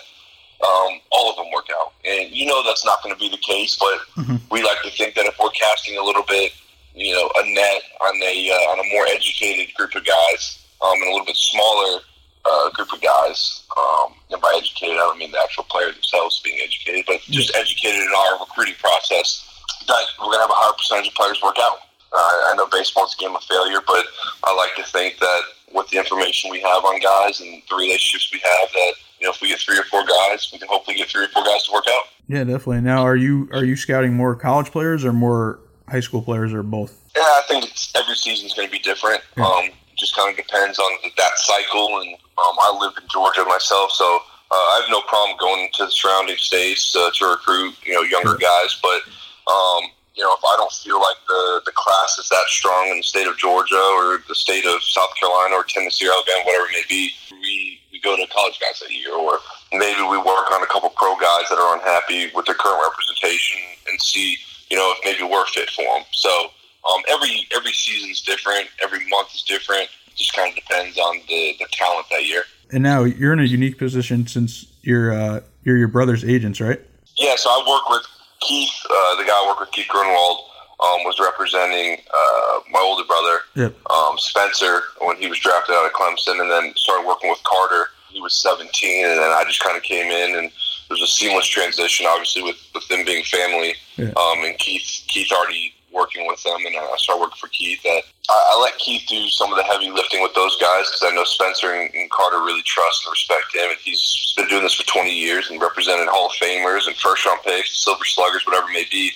um, 0.66 1.00
all 1.12 1.30
of 1.30 1.36
them 1.36 1.46
work 1.52 1.68
out. 1.78 1.92
And 2.04 2.30
you 2.30 2.46
know 2.46 2.64
that's 2.64 2.84
not 2.84 3.02
going 3.02 3.14
to 3.14 3.18
be 3.18 3.28
the 3.28 3.36
case, 3.36 3.76
but 3.76 4.26
we 4.50 4.62
like 4.62 4.80
to 4.82 4.90
think 4.90 5.14
that 5.14 5.26
if 5.26 5.36
we're 5.38 5.50
casting 5.50 5.98
a 5.98 6.02
little 6.02 6.24
bit, 6.26 6.52
you 6.94 7.14
know, 7.14 7.30
a 7.36 7.44
net 7.52 7.82
on 8.00 8.16
a 8.22 8.50
uh, 8.50 8.72
on 8.72 8.78
a 8.80 8.88
more 8.94 9.06
educated 9.06 9.74
group 9.74 9.94
of 9.94 10.04
guys 10.06 10.64
um, 10.80 10.94
and 10.94 11.08
a 11.08 11.10
little 11.10 11.26
bit 11.26 11.36
smaller 11.36 12.00
uh, 12.48 12.70
group 12.70 12.92
of 12.92 13.00
guys. 13.02 13.64
Um, 13.76 14.14
and 14.30 14.40
by 14.40 14.54
educated, 14.56 14.96
I 14.96 15.00
don't 15.00 15.18
mean 15.18 15.32
the 15.32 15.42
actual 15.42 15.64
players 15.64 15.94
themselves 15.94 16.40
being 16.44 16.58
educated, 16.62 17.04
but 17.06 17.20
just 17.28 17.54
educated 17.54 18.02
in 18.02 18.12
our 18.16 18.40
recruiting 18.40 18.74
process. 18.80 19.42
That 19.88 20.04
we're 20.18 20.26
going 20.26 20.38
to 20.38 20.42
have 20.42 20.50
a 20.50 20.58
higher 20.58 20.72
percentage 20.72 21.08
of 21.08 21.14
players 21.14 21.40
work 21.42 21.56
out. 21.60 21.78
Uh, 22.12 22.50
I 22.50 22.54
know 22.56 22.66
baseball's 22.66 23.14
a 23.14 23.22
game 23.22 23.36
of 23.36 23.42
failure, 23.44 23.80
but 23.86 24.06
I 24.44 24.54
like 24.54 24.74
to 24.76 24.90
think 24.90 25.18
that 25.18 25.42
with 25.72 25.88
the 25.90 25.98
information 25.98 26.50
we 26.50 26.60
have 26.60 26.84
on 26.84 27.00
guys 27.00 27.40
and 27.40 27.62
the 27.68 27.76
relationships 27.76 28.32
we 28.32 28.40
have, 28.40 28.72
that 28.72 28.92
you 29.20 29.26
know, 29.26 29.32
if 29.32 29.40
we 29.40 29.48
get 29.48 29.58
three 29.60 29.78
or 29.78 29.84
four 29.84 30.04
guys, 30.04 30.48
we 30.52 30.58
can 30.58 30.68
hopefully 30.68 30.96
get 30.96 31.08
three 31.08 31.24
or 31.24 31.28
four 31.28 31.44
guys 31.44 31.64
to 31.64 31.72
work 31.72 31.84
out. 31.88 32.04
Yeah, 32.28 32.44
definitely. 32.44 32.80
Now, 32.80 33.02
are 33.02 33.16
you 33.16 33.48
are 33.52 33.64
you 33.64 33.76
scouting 33.76 34.14
more 34.14 34.34
college 34.34 34.70
players 34.70 35.04
or 35.04 35.12
more 35.12 35.60
high 35.88 36.00
school 36.00 36.22
players 36.22 36.52
or 36.52 36.62
both? 36.62 37.00
Yeah, 37.16 37.22
I 37.22 37.42
think 37.48 37.64
it's, 37.64 37.92
every 37.94 38.16
season's 38.16 38.54
going 38.54 38.68
to 38.68 38.72
be 38.72 38.78
different. 38.78 39.22
Um, 39.36 39.70
just 39.96 40.16
kind 40.16 40.30
of 40.30 40.36
depends 40.36 40.78
on 40.78 40.90
that 41.16 41.38
cycle. 41.38 42.00
And 42.00 42.14
um, 42.14 42.56
I 42.60 42.78
live 42.80 42.92
in 43.00 43.08
Georgia 43.08 43.44
myself, 43.44 43.90
so 43.92 44.04
uh, 44.50 44.54
I 44.54 44.80
have 44.82 44.90
no 44.90 45.00
problem 45.02 45.36
going 45.38 45.68
to 45.74 45.86
the 45.86 45.90
surrounding 45.90 46.36
states 46.36 46.94
uh, 46.94 47.10
to 47.14 47.26
recruit, 47.26 47.74
you 47.84 47.94
know, 47.94 48.02
younger 48.02 48.36
guys. 48.36 48.78
But 48.82 49.02
um, 49.50 49.90
you 50.14 50.24
know, 50.24 50.32
if 50.32 50.44
I 50.44 50.56
don't 50.56 50.72
feel 50.72 51.00
like 51.00 51.20
the 51.28 51.62
the 51.64 51.72
class 51.76 52.18
is 52.18 52.28
that 52.28 52.46
strong 52.48 52.88
in 52.88 52.98
the 52.98 53.02
state 53.02 53.26
of 53.26 53.36
Georgia 53.36 53.80
or 53.96 54.22
the 54.28 54.34
state 54.34 54.64
of 54.64 54.82
South 54.82 55.10
Carolina 55.20 55.56
or 55.56 55.64
Tennessee 55.64 56.08
or 56.08 56.12
Alabama, 56.12 56.44
whatever 56.44 56.66
it 56.66 56.72
may 56.72 56.86
be, 56.88 57.10
we 57.32 57.80
we 57.92 58.00
go 58.00 58.16
to 58.16 58.26
college 58.32 58.58
guys 58.60 58.80
that 58.80 58.90
year, 58.90 59.12
or 59.12 59.38
maybe 59.72 60.00
we 60.02 60.16
work 60.16 60.50
on 60.52 60.62
a 60.62 60.66
couple 60.66 60.88
pro 60.90 61.16
guys 61.16 61.48
that 61.50 61.58
are 61.58 61.76
unhappy 61.76 62.30
with 62.34 62.46
their 62.46 62.56
current 62.56 62.80
representation 62.80 63.60
and 63.90 64.00
see, 64.00 64.36
you 64.70 64.76
know, 64.76 64.92
if 64.96 65.04
maybe 65.04 65.28
we're 65.30 65.46
fit 65.46 65.70
for 65.70 65.84
them. 65.84 66.04
So 66.12 66.50
um, 66.92 67.02
every 67.08 67.46
every 67.54 67.72
season's 67.72 68.20
different, 68.22 68.68
every 68.82 69.06
month 69.08 69.34
is 69.34 69.42
different. 69.42 69.88
Just 70.14 70.34
kind 70.34 70.48
of 70.50 70.54
depends 70.54 70.98
on 70.98 71.20
the 71.28 71.56
the 71.58 71.66
talent 71.72 72.06
that 72.10 72.24
year. 72.26 72.44
And 72.72 72.82
now 72.82 73.04
you're 73.04 73.32
in 73.32 73.40
a 73.40 73.44
unique 73.44 73.78
position 73.78 74.26
since 74.26 74.66
you're 74.82 75.12
uh, 75.12 75.40
you're 75.62 75.76
your 75.76 75.88
brother's 75.88 76.24
agents, 76.24 76.60
right? 76.60 76.80
Yeah, 77.16 77.36
so 77.36 77.48
I 77.50 77.64
work 77.68 77.88
with 77.88 78.06
Keith, 78.40 78.70
uh, 78.84 79.16
the 79.16 79.24
guy 79.24 79.32
I 79.32 79.46
work 79.48 79.60
with, 79.60 79.70
Keith 79.72 79.88
Grunwald, 79.88 80.38
um, 80.80 81.02
was 81.04 81.18
representing 81.18 81.96
uh, 82.14 82.60
my 82.70 82.78
older 82.80 83.04
brother, 83.04 83.38
Yep. 83.54 83.74
um, 83.90 84.18
Spencer, 84.18 84.82
when 85.00 85.16
he 85.16 85.26
was 85.26 85.38
drafted 85.38 85.74
out 85.74 85.86
of 85.86 85.92
Clemson, 85.92 86.40
and 86.42 86.50
then 86.50 86.74
started 86.76 87.06
working 87.06 87.30
with 87.30 87.42
Carter. 87.44 87.86
He 88.10 88.20
was 88.20 88.40
17, 88.42 89.04
and 89.06 89.18
then 89.18 89.30
I 89.32 89.44
just 89.46 89.60
kind 89.60 89.76
of 89.76 89.82
came 89.82 90.10
in, 90.10 90.36
and 90.36 90.46
it 90.46 90.90
was 90.90 91.00
a 91.02 91.06
seamless 91.06 91.46
transition, 91.46 92.06
obviously, 92.08 92.42
with, 92.42 92.56
with 92.74 92.86
them 92.88 93.04
being 93.06 93.24
family. 93.24 93.74
Yeah. 93.96 94.12
Um, 94.16 94.44
and 94.44 94.56
Keith, 94.58 95.04
Keith 95.08 95.32
already 95.32 95.72
working 95.96 96.26
with 96.28 96.42
them, 96.44 96.60
and 96.66 96.76
I 96.76 96.94
started 96.98 97.20
working 97.24 97.40
for 97.40 97.48
Keith. 97.48 97.82
That 97.82 98.02
I, 98.28 98.36
I 98.52 98.60
let 98.62 98.76
Keith 98.78 99.02
do 99.08 99.26
some 99.28 99.50
of 99.50 99.56
the 99.56 99.64
heavy 99.64 99.90
lifting 99.90 100.20
with 100.22 100.34
those 100.34 100.54
guys 100.60 100.84
because 100.92 101.02
I 101.10 101.14
know 101.16 101.24
Spencer 101.24 101.72
and, 101.72 101.92
and 101.94 102.10
Carter 102.10 102.38
really 102.44 102.62
trust 102.62 103.04
and 103.06 103.12
respect 103.12 103.54
him, 103.56 103.70
and 103.70 103.78
he's 103.82 104.34
been 104.36 104.46
doing 104.48 104.62
this 104.62 104.74
for 104.74 104.86
20 104.86 105.10
years 105.10 105.50
and 105.50 105.60
represented 105.60 106.06
Hall 106.08 106.26
of 106.28 106.36
Famers 106.36 106.86
and 106.86 106.94
first 106.96 107.24
round 107.24 107.40
picks, 107.42 107.82
Silver 107.82 108.04
Sluggers, 108.04 108.44
whatever 108.46 108.68
it 108.68 108.74
may 108.74 108.86
be. 108.92 109.10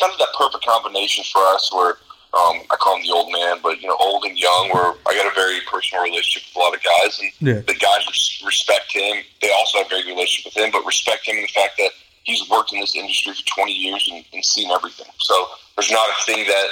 Kind 0.00 0.12
of 0.12 0.18
that 0.18 0.34
perfect 0.36 0.66
combination 0.66 1.24
for 1.32 1.40
us, 1.54 1.72
where 1.72 1.96
um, 2.36 2.60
I 2.68 2.76
call 2.76 2.96
him 2.98 3.02
the 3.02 3.12
old 3.16 3.32
man, 3.32 3.58
but 3.62 3.80
you 3.80 3.88
know, 3.88 3.96
old 3.96 4.24
and 4.24 4.36
young. 4.36 4.68
Where 4.74 4.92
I 5.06 5.14
got 5.16 5.30
a 5.30 5.34
very 5.34 5.60
personal 5.70 6.04
relationship 6.04 6.42
with 6.50 6.56
a 6.56 6.58
lot 6.58 6.74
of 6.76 6.82
guys, 6.84 7.18
and 7.22 7.30
Yeah. 7.40 7.60
the 7.64 7.72
guys 7.78 8.04
res- 8.06 8.42
respect 8.44 8.92
him. 8.92 9.22
They 9.40 9.50
also 9.52 9.78
have 9.78 9.86
a 9.86 9.90
very 9.90 10.02
good 10.02 10.10
relationship 10.18 10.52
with 10.52 10.62
him, 10.62 10.70
but 10.70 10.84
respect 10.84 11.26
him 11.28 11.36
in 11.36 11.42
the 11.42 11.54
fact 11.54 11.78
that 11.78 11.92
he's 12.26 12.48
worked 12.50 12.72
in 12.72 12.80
this 12.80 12.94
industry 12.94 13.32
for 13.32 13.46
20 13.54 13.72
years 13.72 14.08
and, 14.12 14.24
and 14.34 14.44
seen 14.44 14.70
everything. 14.70 15.06
So 15.18 15.46
there's 15.76 15.90
not 15.90 16.08
a 16.08 16.24
thing 16.24 16.46
that 16.46 16.66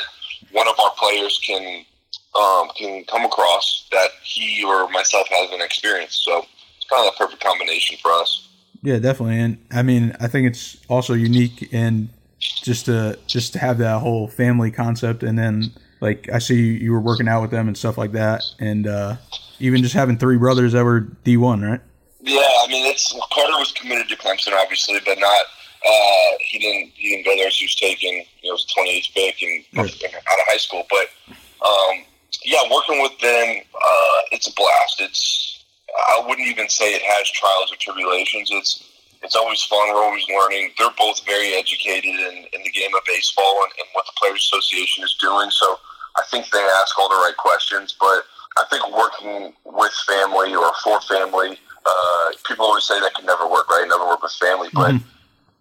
one 0.53 0.69
of 0.69 0.75
our 0.79 0.91
players 0.99 1.41
can 1.45 1.85
um, 2.39 2.69
can 2.77 3.05
come 3.05 3.25
across 3.25 3.89
that 3.93 4.11
he 4.23 4.65
or 4.65 4.89
myself 4.91 5.29
hasn't 5.29 5.63
experienced. 5.63 6.25
So 6.25 6.45
it's 6.77 6.87
kind 6.91 7.07
of 7.07 7.15
a 7.15 7.17
perfect 7.17 7.43
combination 7.43 7.97
for 8.03 8.11
us. 8.11 8.49
Yeah, 8.83 8.99
definitely. 8.99 9.39
And 9.39 9.65
I 9.73 9.83
mean, 9.83 10.17
I 10.21 10.27
think 10.27 10.49
it's 10.49 10.77
also 10.89 11.15
unique 11.15 11.69
and 11.73 12.09
just 12.41 12.87
to 12.87 13.19
just 13.27 13.53
to 13.55 13.59
have 13.61 13.79
that 13.79 14.01
whole 14.01 14.29
family 14.29 14.71
concept, 14.71 15.23
and 15.23 15.39
then 15.39 15.73
like 16.01 16.29
I 16.31 16.39
see 16.41 16.77
you 16.77 16.93
were 16.93 17.01
working 17.01 17.29
out 17.29 17.41
with 17.41 17.51
them 17.51 17.69
and 17.69 17.79
stuff 17.79 17.97
like 17.97 18.13
that, 18.13 18.43
and 18.59 18.87
uh, 18.87 19.17
even 19.61 19.83
just 19.83 19.95
having 19.95 20.19
three 20.19 20.37
brothers 20.37 20.73
that 20.73 20.85
were 20.85 21.01
D 21.01 21.37
one, 21.37 21.63
right? 21.63 21.81
Mean, 22.75 22.91
it's 22.91 23.15
Carter 23.33 23.55
was 23.63 23.71
committed 23.71 24.09
to 24.09 24.17
Clemson, 24.17 24.53
obviously, 24.61 24.99
but 25.07 25.17
not. 25.21 25.45
Uh, 25.87 26.31
he 26.41 26.59
didn't. 26.59 26.91
He 26.97 27.11
didn't 27.11 27.25
go 27.25 27.37
there. 27.37 27.49
He 27.51 27.65
was 27.67 27.77
taken. 27.77 28.11
You 28.43 28.51
know, 28.51 28.59
it 28.59 28.59
was 28.59 28.67
28th 28.77 29.15
pick 29.15 29.43
and 29.43 29.65
Right. 29.79 29.95
out 30.05 30.39
of 30.43 30.47
high 30.51 30.57
school. 30.57 30.83
But 30.91 31.07
um, 31.65 32.03
yeah, 32.45 32.59
working 32.73 33.01
with 33.01 33.17
them, 33.21 33.63
uh, 33.75 34.19
it's 34.33 34.49
a 34.49 34.53
blast. 34.55 35.01
It's. 35.01 35.63
I 35.95 36.25
wouldn't 36.27 36.49
even 36.49 36.69
say 36.69 36.95
it 36.95 37.03
has 37.03 37.31
trials 37.31 37.73
or 37.73 37.77
tribulations. 37.77 38.51
It's. 38.51 38.91
It's 39.23 39.37
always 39.37 39.63
fun. 39.63 39.89
We're 39.95 40.03
always 40.03 40.27
learning. 40.29 40.73
They're 40.77 40.91
both 40.99 41.25
very 41.25 41.55
educated 41.55 42.05
in, 42.13 42.45
in 42.53 42.61
the 42.63 42.71
game 42.71 42.91
of 42.95 43.01
baseball 43.07 43.57
and, 43.63 43.73
and 43.79 43.89
what 43.93 44.05
the 44.05 44.13
Players 44.21 44.51
Association 44.53 45.03
is 45.03 45.17
doing. 45.19 45.49
So 45.51 45.79
I 46.17 46.23
think 46.31 46.51
they 46.51 46.59
ask 46.83 46.99
all 46.99 47.09
the 47.09 47.15
right 47.15 47.37
questions. 47.39 47.95
But 47.99 48.25
I 48.59 48.65
think 48.69 48.85
working 48.95 49.55
with 49.65 49.93
family 50.07 50.55
or 50.55 50.71
for 50.83 51.01
family, 51.03 51.59
uh, 51.85 52.33
people 52.47 52.65
always 52.65 52.85
say 52.85 52.99
that 53.01 53.15
can 53.15 53.27
never 53.27 53.47
work, 53.47 53.69
right? 53.69 53.85
Never 53.89 54.07
work 54.07 54.23
with 54.23 54.33
family, 54.33 54.69
but 54.73 54.95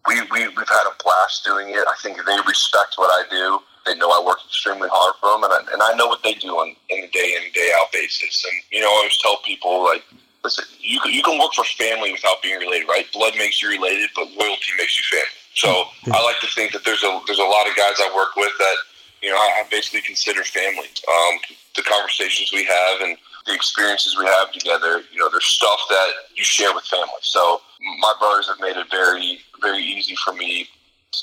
we, 0.07 0.21
we 0.31 0.47
we've 0.49 0.69
had 0.69 0.85
a 0.87 1.03
blast 1.03 1.43
doing 1.43 1.69
it. 1.69 1.85
I 1.87 1.95
think 2.01 2.17
they 2.17 2.37
respect 2.47 2.95
what 2.95 3.09
I 3.09 3.23
do. 3.29 3.59
They 3.85 3.95
know 3.95 4.09
I 4.09 4.23
work 4.25 4.39
extremely 4.45 4.87
hard 4.91 5.15
for 5.19 5.31
them, 5.31 5.43
and 5.43 5.51
I, 5.51 5.73
and 5.73 5.81
I 5.81 5.93
know 5.95 6.07
what 6.07 6.23
they 6.23 6.33
do 6.35 6.55
on 6.55 6.75
in 6.89 7.03
a 7.03 7.07
day 7.07 7.35
in 7.35 7.51
day 7.53 7.71
out 7.79 7.91
basis. 7.91 8.45
And 8.45 8.63
you 8.71 8.81
know, 8.81 8.87
I 8.87 8.95
always 9.03 9.17
tell 9.17 9.37
people 9.43 9.83
like, 9.83 10.03
listen, 10.43 10.65
you 10.79 10.99
can, 11.01 11.11
you 11.11 11.23
can 11.23 11.39
work 11.39 11.53
for 11.53 11.65
family 11.65 12.11
without 12.11 12.41
being 12.41 12.59
related, 12.59 12.87
right? 12.87 13.05
Blood 13.11 13.33
makes 13.37 13.61
you 13.61 13.69
related, 13.69 14.09
but 14.15 14.31
loyalty 14.31 14.71
makes 14.77 14.97
you 14.97 15.03
family. 15.11 15.43
So 15.55 15.69
I 16.11 16.23
like 16.23 16.39
to 16.39 16.47
think 16.47 16.71
that 16.73 16.83
there's 16.83 17.03
a 17.03 17.21
there's 17.27 17.39
a 17.39 17.43
lot 17.43 17.67
of 17.67 17.75
guys 17.75 17.99
I 17.99 18.11
work 18.15 18.35
with 18.35 18.51
that 18.57 18.77
you 19.21 19.29
know 19.29 19.37
I, 19.37 19.63
I 19.63 19.69
basically 19.69 20.01
consider 20.01 20.43
family. 20.43 20.87
Um, 21.07 21.39
the 21.75 21.83
conversations 21.83 22.51
we 22.53 22.63
have 22.65 23.01
and 23.01 23.17
the 23.45 23.53
experiences 23.53 24.17
we 24.17 24.25
have 24.25 24.51
together. 24.51 25.01
You 25.11 25.19
know, 25.19 25.29
there's 25.29 25.45
stuff 25.45 25.79
that 25.89 26.11
you 26.35 26.43
share 26.43 26.73
with 26.73 26.85
family. 26.85 27.07
So 27.21 27.61
my 27.99 28.13
brothers 28.19 28.47
have 28.47 28.59
made 28.59 28.77
it 28.77 28.87
very, 28.89 29.39
very 29.61 29.83
easy 29.83 30.15
for 30.15 30.33
me 30.33 30.67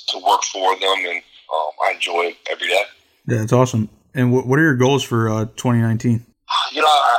to 0.08 0.18
work 0.18 0.42
for 0.44 0.78
them, 0.78 0.98
and 0.98 1.22
um, 1.52 1.70
I 1.84 1.92
enjoy 1.94 2.32
it 2.32 2.36
every 2.50 2.68
day. 2.68 2.82
Yeah, 3.26 3.38
that's 3.38 3.52
awesome. 3.52 3.88
And 4.14 4.32
what, 4.32 4.46
what 4.46 4.58
are 4.58 4.62
your 4.62 4.76
goals 4.76 5.02
for 5.02 5.28
uh, 5.28 5.44
2019? 5.56 6.24
You 6.72 6.82
know, 6.82 6.86
I, 6.86 7.18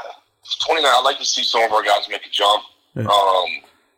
29. 0.66 0.86
I'd 0.86 1.02
like 1.04 1.18
to 1.20 1.26
see 1.26 1.44
some 1.44 1.64
of 1.64 1.72
our 1.72 1.84
guys 1.84 2.08
make 2.10 2.26
a 2.26 2.30
jump. 2.30 2.64
Yeah. 2.96 3.04
Um, 3.04 3.48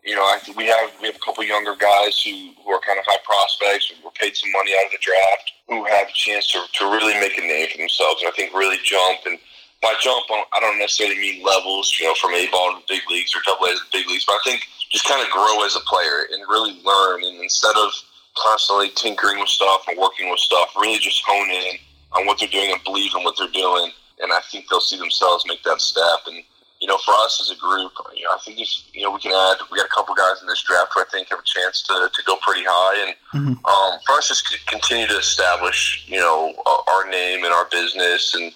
you 0.03 0.15
know, 0.15 0.21
I, 0.21 0.39
we 0.57 0.65
have 0.65 0.91
we 1.01 1.07
have 1.07 1.15
a 1.15 1.19
couple 1.19 1.43
younger 1.43 1.75
guys 1.75 2.21
who, 2.21 2.51
who 2.63 2.71
are 2.71 2.79
kind 2.81 2.99
of 2.99 3.05
high 3.07 3.21
prospects 3.23 3.89
who 3.89 4.03
were 4.03 4.11
paid 4.11 4.35
some 4.35 4.51
money 4.51 4.71
out 4.77 4.85
of 4.85 4.91
the 4.91 5.01
draft 5.01 5.51
who 5.67 5.85
have 5.85 6.07
a 6.07 6.13
chance 6.13 6.47
to, 6.51 6.61
to 6.73 6.85
really 6.85 7.13
make 7.19 7.37
a 7.37 7.41
name 7.41 7.67
for 7.71 7.77
themselves 7.77 8.21
and 8.21 8.29
I 8.29 8.35
think 8.35 8.53
really 8.53 8.77
jump 8.83 9.19
and 9.25 9.39
by 9.83 9.93
jump 9.99 10.25
I 10.31 10.59
don't 10.61 10.79
necessarily 10.79 11.19
mean 11.19 11.43
levels, 11.43 11.93
you 11.99 12.07
know, 12.07 12.15
from 12.15 12.33
A 12.33 12.47
ball 12.49 12.73
to 12.73 12.81
big 12.87 13.01
leagues 13.09 13.35
or 13.35 13.41
double 13.45 13.65
A 13.67 13.75
to 13.75 13.81
big 13.91 14.07
leagues, 14.07 14.25
but 14.25 14.33
I 14.33 14.39
think 14.45 14.65
just 14.89 15.05
kind 15.05 15.21
of 15.21 15.29
grow 15.29 15.63
as 15.65 15.75
a 15.75 15.81
player 15.81 16.25
and 16.31 16.41
really 16.47 16.79
learn 16.83 17.23
and 17.23 17.41
instead 17.43 17.75
of 17.75 17.91
constantly 18.37 18.89
tinkering 18.95 19.39
with 19.39 19.49
stuff 19.49 19.83
and 19.87 19.99
working 19.99 20.31
with 20.31 20.39
stuff, 20.39 20.69
really 20.79 20.97
just 20.97 21.21
hone 21.27 21.51
in 21.51 21.75
on 22.13 22.25
what 22.25 22.39
they're 22.39 22.47
doing 22.47 22.71
and 22.71 22.81
believe 22.83 23.11
in 23.15 23.23
what 23.23 23.35
they're 23.37 23.51
doing 23.53 23.91
and 24.21 24.31
I 24.31 24.39
think 24.49 24.65
they'll 24.69 24.79
see 24.81 24.97
themselves 24.97 25.43
make 25.47 25.61
that 25.63 25.81
step 25.81 26.25
and 26.27 26.43
you 26.79 26.87
know, 26.87 26.97
for 26.97 27.13
us 27.23 27.39
as 27.39 27.49
a 27.49 27.59
group, 27.61 27.93
you 28.13 28.23
know, 28.25 28.31
I 28.35 28.39
think 28.43 28.59
if, 28.59 28.67
you 28.93 29.03
know 29.03 29.11
we 29.11 29.19
can 29.19 29.31
add. 29.31 29.55
We 29.71 29.77
got 29.77 29.85
a 29.85 29.89
couple 29.95 30.13
guys 30.15 30.41
in 30.41 30.47
this 30.47 30.61
draft 30.63 30.91
who 30.93 30.99
I 30.99 31.05
think 31.09 31.29
have 31.29 31.39
a 31.39 31.43
chance 31.45 31.81
to, 31.83 32.11
to 32.13 32.23
go 32.25 32.35
pretty 32.41 32.65
high, 32.67 33.07
and 33.07 33.15
Mhm. 33.33 33.55
um, 33.63 33.99
for 34.05 34.15
us 34.17 34.27
just 34.27 34.45
to 34.47 34.57
continue 34.65 35.07
to 35.07 35.17
establish, 35.17 36.03
you 36.07 36.19
know, 36.19 36.53
our 36.87 37.07
name 37.07 37.45
and 37.45 37.53
our 37.53 37.63
business, 37.71 38.35
and 38.35 38.51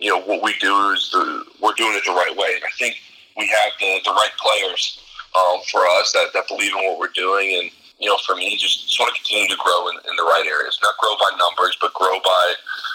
you 0.00 0.10
know 0.10 0.20
what 0.20 0.42
we 0.42 0.54
do 0.58 0.90
is 0.90 1.10
the 1.10 1.44
we're 1.60 1.74
doing 1.74 1.94
it 1.94 2.04
the 2.04 2.12
right 2.12 2.34
way. 2.36 2.54
And 2.56 2.64
I 2.64 2.72
think 2.78 2.96
we 3.36 3.46
have 3.46 3.72
the, 3.78 4.00
the 4.04 4.12
right 4.12 4.34
players 4.40 5.00
um, 5.38 5.60
for 5.70 5.86
us 6.00 6.12
that, 6.12 6.32
that 6.34 6.48
believe 6.48 6.72
in 6.72 6.82
what 6.88 6.98
we're 6.98 7.14
doing, 7.14 7.60
and 7.60 7.70
you 8.00 8.08
know, 8.08 8.16
for 8.24 8.34
me, 8.34 8.56
just, 8.56 8.88
just 8.88 8.98
want 8.98 9.14
to 9.14 9.20
continue 9.20 9.48
to 9.48 9.60
grow 9.60 9.88
in, 9.92 9.96
in 10.08 10.16
the 10.16 10.24
right 10.24 10.48
areas, 10.48 10.80
not 10.82 10.96
grow 10.96 11.14
by 11.20 11.36
numbers, 11.36 11.76
but 11.80 11.92
grow 11.92 12.18
by 12.24 12.54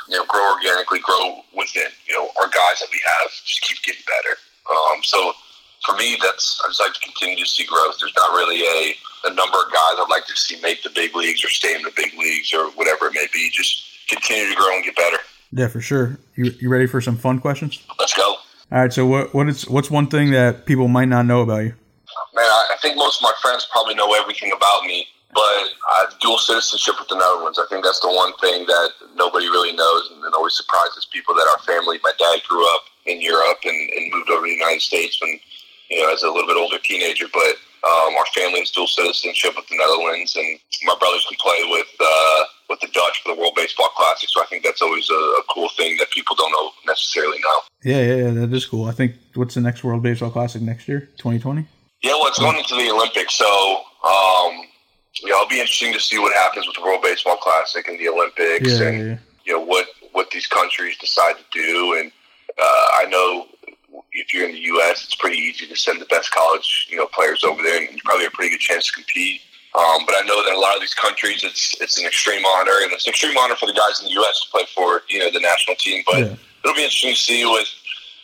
you 0.10 0.18
know, 0.18 0.26
grow 0.26 0.54
organically, 0.54 1.00
grow 1.00 1.42
within. 1.56 1.90
You 2.08 2.16
know, 2.16 2.30
our 2.42 2.50
guys 2.50 2.82
that 2.82 2.90
we 2.92 3.00
have 3.06 3.32
just 3.32 3.62
keep 3.62 3.82
getting 3.84 4.06
better. 4.06 4.38
Um, 4.70 5.02
so 5.04 5.34
for 5.86 5.96
me, 5.96 6.18
that's 6.22 6.62
I 6.66 6.70
just 6.70 6.82
like 6.82 6.94
to 6.94 7.00
continue 7.00 7.44
to 7.44 7.50
see 7.50 7.66
growth. 7.66 7.98
There's 8.00 8.16
not 8.18 8.34
really 8.34 8.62
a, 8.62 9.30
a 9.30 9.34
number 9.34 9.58
of 9.58 9.72
guys 9.72 9.98
I'd 9.98 10.10
like 10.10 10.26
to 10.26 10.36
see 10.36 10.60
make 10.62 10.84
the 10.84 10.90
big 10.90 11.16
leagues 11.16 11.44
or 11.44 11.50
stay 11.50 11.76
in 11.76 11.82
the 11.82 11.94
big 11.96 12.14
leagues 12.18 12.54
or 12.54 12.70
whatever 12.72 13.08
it 13.08 13.14
may 13.14 13.28
be. 13.32 13.50
Just 13.50 14.08
continue 14.08 14.50
to 14.50 14.56
grow 14.56 14.76
and 14.76 14.84
get 14.84 14.96
better. 14.96 15.18
Yeah, 15.52 15.68
for 15.68 15.82
sure. 15.82 16.20
You 16.36 16.52
you 16.60 16.70
ready 16.70 16.88
for 16.88 17.02
some 17.02 17.18
fun 17.18 17.40
questions? 17.40 17.82
Let's 18.00 18.14
go. 18.14 18.36
All 18.72 18.82
right. 18.82 18.94
So 18.94 19.06
what 19.06 19.34
what 19.34 19.48
is 19.48 19.68
what's 19.70 19.92
one 19.92 20.08
thing 20.08 20.32
that 20.32 20.66
people 20.66 20.88
might 20.88 21.10
not 21.10 21.26
know 21.26 21.42
about 21.42 21.64
you? 21.64 21.74
Man, 22.34 22.46
I, 22.46 22.66
I 22.74 22.78
think 22.82 22.98
most 22.98 23.20
of 23.20 23.24
my 23.24 23.34
friends 23.42 23.68
probably 23.72 23.96
know 23.96 24.14
everything 24.14 24.52
about 24.52 24.84
me, 24.86 25.08
but 25.34 25.42
I 25.42 26.06
have 26.06 26.20
dual 26.20 26.38
citizenship 26.38 26.96
with 27.00 27.08
the 27.08 27.16
Netherlands. 27.16 27.60
I 27.60 27.66
think 27.70 27.84
that's 27.84 28.00
the 28.02 28.12
one 28.12 28.36
thing 28.38 28.66
that 28.66 28.90
nobody 29.16 29.48
really 29.48 29.72
knows 29.72 30.12
and 30.12 30.24
it 30.24 30.34
always 30.34 30.56
surprises 30.56 31.08
people 31.12 31.34
that 31.36 31.48
our 31.48 31.64
family, 31.64 32.00
my 32.04 32.12
dad 32.20 32.42
grew 32.48 32.66
up 32.76 32.84
in 33.06 33.22
Europe 33.22 33.60
and, 33.64 33.90
and 33.92 34.12
moved 34.12 34.30
over 34.30 34.46
to 34.46 34.52
the 34.52 34.58
United 34.58 34.82
States 34.82 35.20
when, 35.22 35.40
you 35.90 36.02
know, 36.02 36.14
as 36.14 36.24
a 36.24 36.28
little 36.28 36.48
bit 36.48 36.58
older 36.58 36.80
teenager, 36.80 37.28
but 37.32 37.56
um, 37.86 38.16
our 38.18 38.26
family 38.34 38.60
has 38.60 38.72
dual 38.72 38.88
citizenship 38.88 39.54
with 39.56 39.68
the 39.68 39.78
Netherlands, 39.78 40.36
and 40.36 40.60
my 40.84 40.96
brothers 41.00 41.26
can 41.30 41.38
play 41.38 41.62
with 41.70 41.88
uh, 42.02 42.44
with 42.70 42.80
the 42.80 42.88
Dutch 42.88 43.22
for 43.24 43.34
the 43.34 43.40
World 43.40 43.54
Baseball 43.56 43.90
Classic. 43.96 44.30
So 44.30 44.42
I 44.42 44.46
think 44.46 44.64
that's 44.64 44.82
always 44.82 45.10
a, 45.10 45.14
a 45.14 45.42
cool 45.50 45.70
thing 45.78 45.98
that 45.98 46.10
people 46.12 46.36
don't 46.36 46.52
know 46.52 46.72
necessarily 46.86 47.40
know. 47.40 47.60
Yeah, 47.84 48.02
yeah, 48.02 48.16
yeah, 48.16 48.32
that 48.46 48.54
is 48.54 48.66
cool. 48.66 48.86
I 48.86 48.92
think 48.92 49.16
what's 49.36 49.56
the 49.56 49.62
next 49.62 49.84
World 49.84 50.04
Baseball 50.04 50.32
Classic 50.32 50.62
next 50.62 50.88
year? 50.88 51.02
2020. 51.18 51.66
Yeah, 52.02 52.12
well, 52.12 52.28
it's 52.28 52.40
going 52.40 52.58
into 52.58 52.76
the 52.76 52.90
Olympics, 52.92 53.36
so 53.36 53.46
um, 54.04 54.66
yeah, 55.24 55.34
it'll 55.36 55.48
be 55.48 55.60
interesting 55.60 55.94
to 55.94 56.00
see 56.00 56.20
what 56.20 56.34
happens 56.34 56.68
with 56.68 56.76
the 56.76 56.82
World 56.82 57.02
Baseball 57.02 57.38
Classic 57.38 57.88
and 57.88 58.00
the 58.00 58.10
Olympics, 58.10 58.80
Yeah, 58.80 58.88
and 58.88 59.08
yeah, 59.08 59.18
you 59.46 59.54
know 59.54 59.64
what 59.64 59.88
what 60.12 60.30
these 60.32 60.48
countries 60.48 60.98
decide 60.98 61.36
to 61.38 61.44
do. 61.52 61.98
And 62.00 62.12
uh, 62.58 62.88
I 62.94 63.06
know 63.10 63.48
if 64.12 64.34
you're 64.34 64.48
in 64.48 64.54
the 64.54 64.62
U.S., 64.62 65.04
it's 65.04 65.16
pretty 65.16 65.38
easy 65.38 65.68
to 65.68 65.76
send 65.76 66.02
the 66.02 66.06
best 66.06 66.32
college 66.32 66.88
you 66.90 66.98
know 66.98 67.08
players 67.08 67.44
over 67.44 67.62
there, 67.62 67.82
and 67.82 67.96
you 67.96 68.02
probably 68.04 68.26
have 68.26 68.34
a 68.34 68.36
pretty 68.36 68.52
good 68.52 68.60
chance 68.60 68.88
to 68.88 68.94
compete. 68.94 69.42
Um, 69.76 70.06
but 70.06 70.16
I 70.16 70.24
know 70.26 70.42
that 70.44 70.54
a 70.56 70.60
lot 70.60 70.76
of 70.76 70.82
these 70.82 70.94
countries, 70.94 71.44
it's 71.44 71.76
it's 71.82 72.00
an 72.00 72.06
extreme 72.06 72.46
honor, 72.46 72.80
and 72.84 72.94
it's 72.94 73.06
an 73.06 73.12
extreme 73.12 73.38
honor 73.38 73.56
for 73.56 73.66
the 73.66 73.74
guys 73.74 74.00
in 74.00 74.08
the 74.08 74.14
U.S. 74.14 74.42
to 74.46 74.52
play 74.52 74.64
for 74.74 75.02
you 75.10 75.20
know 75.20 75.30
the 75.32 75.40
national 75.42 75.76
team. 75.76 76.04
But 76.08 76.20
Yeah. 76.20 76.36
it'll 76.64 76.76
be 76.76 76.84
interesting 76.84 77.12
to 77.14 77.20
see 77.20 77.46
with 77.46 77.68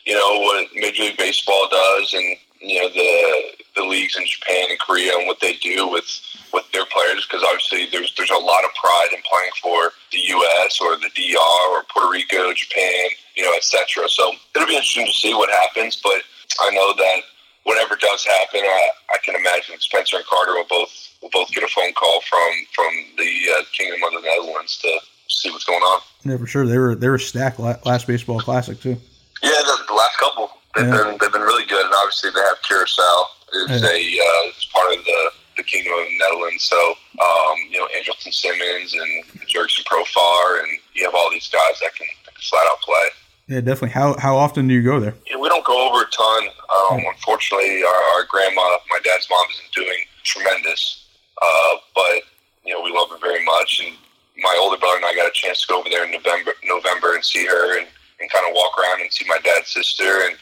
you 0.05 0.15
know 0.15 0.39
what 0.39 0.67
Major 0.75 1.03
League 1.03 1.17
Baseball 1.17 1.67
does, 1.69 2.13
and 2.13 2.37
you 2.61 2.81
know 2.81 2.89
the 2.89 3.43
the 3.75 3.83
leagues 3.83 4.15
in 4.17 4.25
Japan 4.25 4.69
and 4.69 4.79
Korea 4.79 5.17
and 5.17 5.27
what 5.27 5.39
they 5.41 5.53
do 5.57 5.87
with 5.87 6.07
with 6.53 6.69
their 6.71 6.85
players 6.85 7.25
because 7.27 7.43
obviously 7.43 7.87
there's 7.91 8.13
there's 8.15 8.31
a 8.31 8.37
lot 8.37 8.63
of 8.63 8.71
pride 8.75 9.09
in 9.11 9.21
playing 9.27 9.51
for 9.61 9.91
the 10.11 10.19
U.S. 10.19 10.79
or 10.79 10.95
the 10.95 11.09
DR 11.15 11.61
or 11.71 11.83
Puerto 11.91 12.11
Rico, 12.11 12.53
Japan, 12.53 13.09
you 13.35 13.43
know, 13.43 13.53
etc. 13.55 14.07
So 14.07 14.33
it'll 14.55 14.67
be 14.67 14.75
interesting 14.75 15.07
to 15.07 15.13
see 15.13 15.33
what 15.33 15.49
happens, 15.49 15.99
but 16.01 16.21
I 16.59 16.71
know 16.71 16.93
that 16.95 17.19
whatever 17.63 17.95
does 17.95 18.25
happen, 18.25 18.61
I, 18.63 18.89
I 19.13 19.17
can 19.23 19.35
imagine 19.35 19.75
Spencer 19.79 20.17
and 20.17 20.25
Carter 20.25 20.53
will 20.53 20.65
both 20.69 20.91
will 21.21 21.29
both 21.31 21.51
get 21.51 21.63
a 21.63 21.67
phone 21.67 21.93
call 21.93 22.21
from 22.21 22.51
from 22.73 22.91
the 23.17 23.31
uh, 23.57 23.63
Kingdom 23.77 24.01
of 24.03 24.13
the 24.21 24.27
Netherlands 24.27 24.77
to 24.79 24.99
see 25.29 25.49
what's 25.51 25.65
going 25.65 25.81
on. 25.81 26.01
Yeah, 26.25 26.37
for 26.37 26.47
sure. 26.47 26.65
They 26.65 26.77
were 26.77 26.95
they 26.95 27.09
were 27.09 27.19
stacked 27.19 27.59
last 27.59 28.07
baseball 28.07 28.39
classic 28.39 28.79
too. 28.81 28.97
Yeah, 29.43 29.49
the, 29.65 29.83
the 29.87 29.93
last 29.93 30.17
couple 30.17 30.51
they've 30.75 30.85
Yeah. 30.87 31.03
been 31.03 31.17
they've 31.19 31.31
been 31.31 31.41
really 31.41 31.65
good, 31.65 31.85
and 31.85 31.93
obviously 31.95 32.29
they 32.31 32.41
have 32.41 32.61
Curacao 32.63 33.25
is 33.69 33.81
Yeah. 33.81 33.89
a 33.89 33.97
uh, 34.45 34.49
is 34.49 34.65
part 34.73 34.91
of 34.97 35.03
the 35.05 35.31
the 35.57 35.63
Kingdom 35.63 35.93
of 35.93 36.05
the 36.05 36.17
Netherlands. 36.17 36.63
So 36.63 36.77
um, 37.21 37.55
you 37.69 37.79
know 37.79 37.87
Andrelton 37.97 38.33
Simmons 38.33 38.93
and 38.93 39.25
Jurickson 39.47 39.83
Profar, 39.85 40.59
and 40.63 40.79
you 40.93 41.05
have 41.05 41.13
all 41.15 41.29
these 41.31 41.47
guys 41.49 41.79
that 41.81 41.93
can, 41.95 42.07
that 42.25 42.33
can 42.35 42.41
flat 42.41 42.63
out 42.71 42.79
play. 42.81 43.07
Yeah, 43.51 43.59
definitely. 43.59 43.89
How 43.89 44.15
how 44.17 44.37
often 44.37 44.69
do 44.69 44.73
you 44.73 44.81
go 44.81 45.01
there? 45.01 45.13
Yeah, 45.29 45.35
we 45.35 45.49
don't 45.49 45.65
go 45.65 45.75
over 45.75 46.07
a 46.07 46.09
ton. 46.09 46.47
Um, 46.71 47.03
unfortunately, 47.03 47.83
our, 47.83 48.01
our 48.15 48.23
grandma, 48.23 48.61
my 48.89 48.99
dad's 49.03 49.27
mom, 49.29 49.45
isn't 49.51 49.71
doing 49.75 50.07
tremendous. 50.23 51.03
Uh, 51.35 51.75
but 51.93 52.23
you 52.63 52.73
know, 52.73 52.81
we 52.81 52.93
love 52.93 53.09
her 53.09 53.17
very 53.19 53.43
much. 53.43 53.83
And 53.85 53.93
my 54.37 54.57
older 54.61 54.77
brother 54.77 54.95
and 54.95 55.05
I 55.05 55.13
got 55.15 55.27
a 55.27 55.33
chance 55.33 55.63
to 55.63 55.67
go 55.67 55.79
over 55.81 55.89
there 55.89 56.05
in 56.05 56.11
November, 56.11 56.53
November, 56.63 57.13
and 57.13 57.25
see 57.25 57.45
her 57.45 57.77
and, 57.77 57.89
and 58.21 58.31
kind 58.31 58.47
of 58.47 58.55
walk 58.55 58.71
around 58.79 59.01
and 59.01 59.11
see 59.11 59.25
my 59.27 59.39
dad's 59.43 59.67
sister. 59.67 60.23
And 60.23 60.37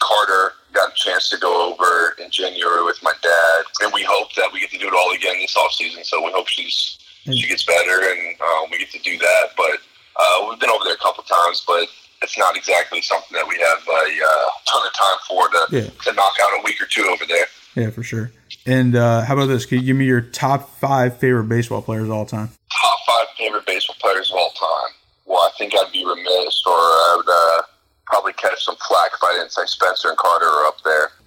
Carter 0.00 0.54
got 0.72 0.92
a 0.92 0.94
chance 0.96 1.28
to 1.28 1.36
go 1.36 1.52
over 1.70 2.16
in 2.16 2.30
January 2.30 2.82
with 2.82 2.96
my 3.02 3.12
dad, 3.22 3.64
and 3.84 3.92
we 3.92 4.04
hope 4.08 4.32
that 4.36 4.48
we 4.54 4.60
get 4.60 4.70
to 4.70 4.78
do 4.78 4.88
it 4.88 4.94
all 4.94 5.12
again 5.12 5.36
this 5.36 5.54
off 5.54 5.72
season. 5.72 6.02
So 6.02 6.24
we 6.24 6.32
hope 6.32 6.48
she's 6.48 6.96
she 7.28 7.46
gets 7.46 7.64
better 7.64 8.08
and 8.08 8.40
um, 8.40 8.70
we 8.70 8.78
get 8.78 8.90
to 8.92 9.00
do 9.00 9.18
that. 9.18 9.52
But 9.54 9.84
uh, 10.16 10.48
we've 10.48 10.58
been 10.58 10.70
over 10.70 10.84
there 10.84 10.94
a 10.94 11.04
couple 11.04 11.22
times, 11.24 11.62
but 11.66 11.88
it's 12.22 12.36
not 12.38 12.56
exactly 12.56 13.00
something 13.02 13.32
that 13.34 13.46
we 13.46 13.54
have 13.58 13.78
a 13.86 14.24
uh, 14.24 14.44
ton 14.66 14.86
of 14.86 14.92
time 14.94 15.18
for 15.28 15.48
to, 15.48 15.66
Yeah. 15.70 15.90
to 16.04 16.12
knock 16.14 16.34
out 16.42 16.60
a 16.60 16.62
week 16.64 16.80
or 16.82 16.86
two 16.86 17.02
over 17.10 17.24
there. 17.26 17.46
Yeah, 17.74 17.90
for 17.90 18.02
sure. 18.02 18.32
And 18.66 18.96
uh, 18.96 19.22
how 19.24 19.34
about 19.34 19.46
this? 19.46 19.66
Can 19.66 19.78
you 19.80 19.84
give 19.86 19.96
me 19.96 20.04
your 20.06 20.20
top 20.20 20.70
five 20.78 21.18
favorite 21.18 21.44
baseball 21.48 21.80
players 21.82 22.04
of 22.04 22.10
all 22.12 22.26
time? 22.26 22.48
Top 22.72 22.98
five 23.06 23.26
favorite 23.38 23.66
baseball 23.66 23.96
players 24.00 24.30
of 24.30 24.36
all 24.36 24.50
time. 24.50 24.92
Well, 25.26 25.38
I 25.38 25.50
think 25.58 25.74
I'd 25.74 25.92
be 25.92 26.04
remiss, 26.04 26.62
or 26.66 26.72
I 26.74 27.14
would 27.16 27.28
uh, 27.28 27.62
probably 28.06 28.32
catch 28.34 28.64
some 28.64 28.76
flack 28.88 29.10
if 29.14 29.22
I 29.22 29.32
didn't 29.38 29.52
say 29.52 29.62
Spencer 29.66 30.08
and 30.08 30.16
Carter 30.18 30.46
are 30.46 30.66
up 30.66 30.80
there. 30.82 31.10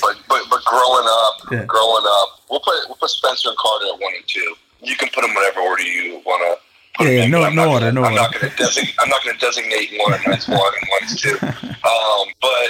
but, 0.00 0.16
but 0.28 0.42
but 0.48 0.64
growing 0.64 1.06
up, 1.06 1.34
Yeah. 1.52 1.64
growing 1.66 2.04
up, 2.06 2.40
we'll 2.48 2.60
put 2.60 2.74
we'll 2.88 2.96
put 2.96 3.10
Spencer 3.10 3.48
and 3.50 3.58
Carter 3.58 3.86
at 3.92 4.00
one 4.00 4.14
and 4.14 4.24
two. 4.26 4.54
You 4.80 4.96
can 4.96 5.08
put 5.10 5.22
them 5.22 5.34
whatever 5.34 5.60
order 5.60 5.82
you 5.82 6.22
want 6.24 6.42
to. 6.46 6.63
Yeah, 7.00 7.08
yeah, 7.08 7.26
no- 7.26 7.48
no 7.50 7.70
order, 7.72 7.90
no 7.92 8.04
I'm 8.04 8.14
not 8.14 8.28
order. 8.34 8.38
going 8.38 8.50
to 8.52 8.56
designate. 8.56 8.94
I'm 9.00 9.08
not 9.08 9.24
going 9.24 9.36
to 9.36 9.40
designate 9.44 9.90
one 9.98 10.14
and 10.14 10.22
one's 10.26 10.46
one 10.48 10.58
and 10.80 10.88
one's 11.00 11.20
two. 11.20 11.36
Um, 11.42 12.28
but 12.40 12.68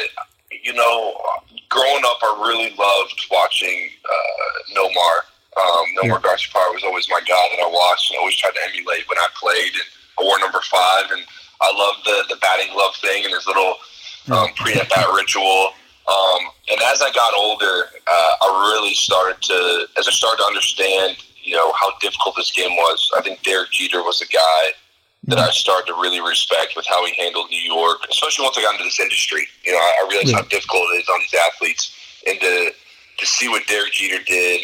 you 0.65 0.73
know, 0.73 1.21
growing 1.69 2.03
up, 2.07 2.19
I 2.23 2.41
really 2.47 2.75
loved 2.77 3.27
watching 3.31 3.91
uh, 4.05 4.75
Nomar. 4.75 5.15
Um, 5.61 5.85
Nomar 6.03 6.21
Garciaparra 6.23 6.73
was 6.75 6.83
always 6.85 7.09
my 7.11 7.21
guy 7.21 7.49
that 7.53 7.61
I 7.63 7.69
watched 7.71 8.11
and 8.11 8.19
always 8.19 8.35
tried 8.37 8.53
to 8.55 8.61
emulate 8.71 9.07
when 9.09 9.19
I 9.19 9.29
played. 9.39 9.73
And 9.75 9.85
I 10.19 10.23
wore 10.25 10.39
number 10.41 10.61
five, 10.63 11.11
and 11.13 11.23
I 11.61 11.73
loved 11.77 12.05
the 12.07 12.35
the 12.35 12.41
batting 12.41 12.73
glove 12.73 12.97
thing 12.97 13.25
and 13.25 13.35
his 13.35 13.47
little 13.47 13.77
um, 14.33 14.49
pre 14.57 14.73
at 14.75 14.89
bat 14.89 15.07
ritual. 15.15 15.73
Um, 16.09 16.41
and 16.71 16.81
as 16.83 17.01
I 17.03 17.11
got 17.13 17.35
older, 17.35 17.89
uh, 18.07 18.33
I 18.43 18.73
really 18.73 18.95
started 18.95 19.41
to, 19.43 19.87
as 19.99 20.07
I 20.07 20.11
started 20.11 20.37
to 20.43 20.45
understand, 20.45 21.17
you 21.45 21.55
know, 21.55 21.73
how 21.73 21.93
difficult 22.01 22.35
this 22.37 22.51
game 22.51 22.71
was. 22.77 23.11
I 23.17 23.21
think 23.23 23.43
Derek 23.43 23.71
Jeter 23.71 24.03
was 24.03 24.21
a 24.21 24.27
guy 24.27 24.63
that 25.29 25.39
I 25.39 25.51
started 25.51 25.87
to 25.87 25.95
really 25.95 26.21
respect 26.21 26.75
with 26.77 26.87
how 26.87 27.05
he 27.07 27.15
handled 27.15 27.49
New 27.51 27.61
York, 27.61 27.99
especially 28.11 28.45
once 28.45 28.59
I 28.59 28.63
got 28.63 28.75
into 28.75 28.85
this 28.85 29.01
industry. 29.01 29.47
You 29.65 29.73
know, 29.73 29.79
I, 29.79 29.93
I 30.05 30.09
realized 30.09 30.29
Yeah. 30.31 30.37
how 30.37 30.43
difficult 30.43 30.83
it 30.93 31.01
is 31.03 31.09
on 31.09 31.21
these 31.21 31.35
athletes, 31.35 31.95
and 32.27 32.41
to 32.41 32.71
to 33.19 33.27
see 33.27 33.49
what 33.49 33.67
Derek 33.67 33.93
Jeter 33.93 34.23
did 34.25 34.63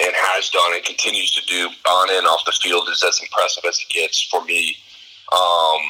and 0.00 0.12
has 0.14 0.48
done 0.50 0.72
and 0.74 0.84
continues 0.84 1.32
to 1.34 1.44
do 1.46 1.68
on 1.88 2.08
and 2.10 2.26
off 2.26 2.44
the 2.46 2.52
field 2.52 2.88
is 2.90 3.02
as 3.02 3.20
impressive 3.20 3.64
as 3.68 3.78
it 3.80 3.88
gets 3.92 4.22
for 4.22 4.42
me. 4.44 4.76
Um, 5.32 5.80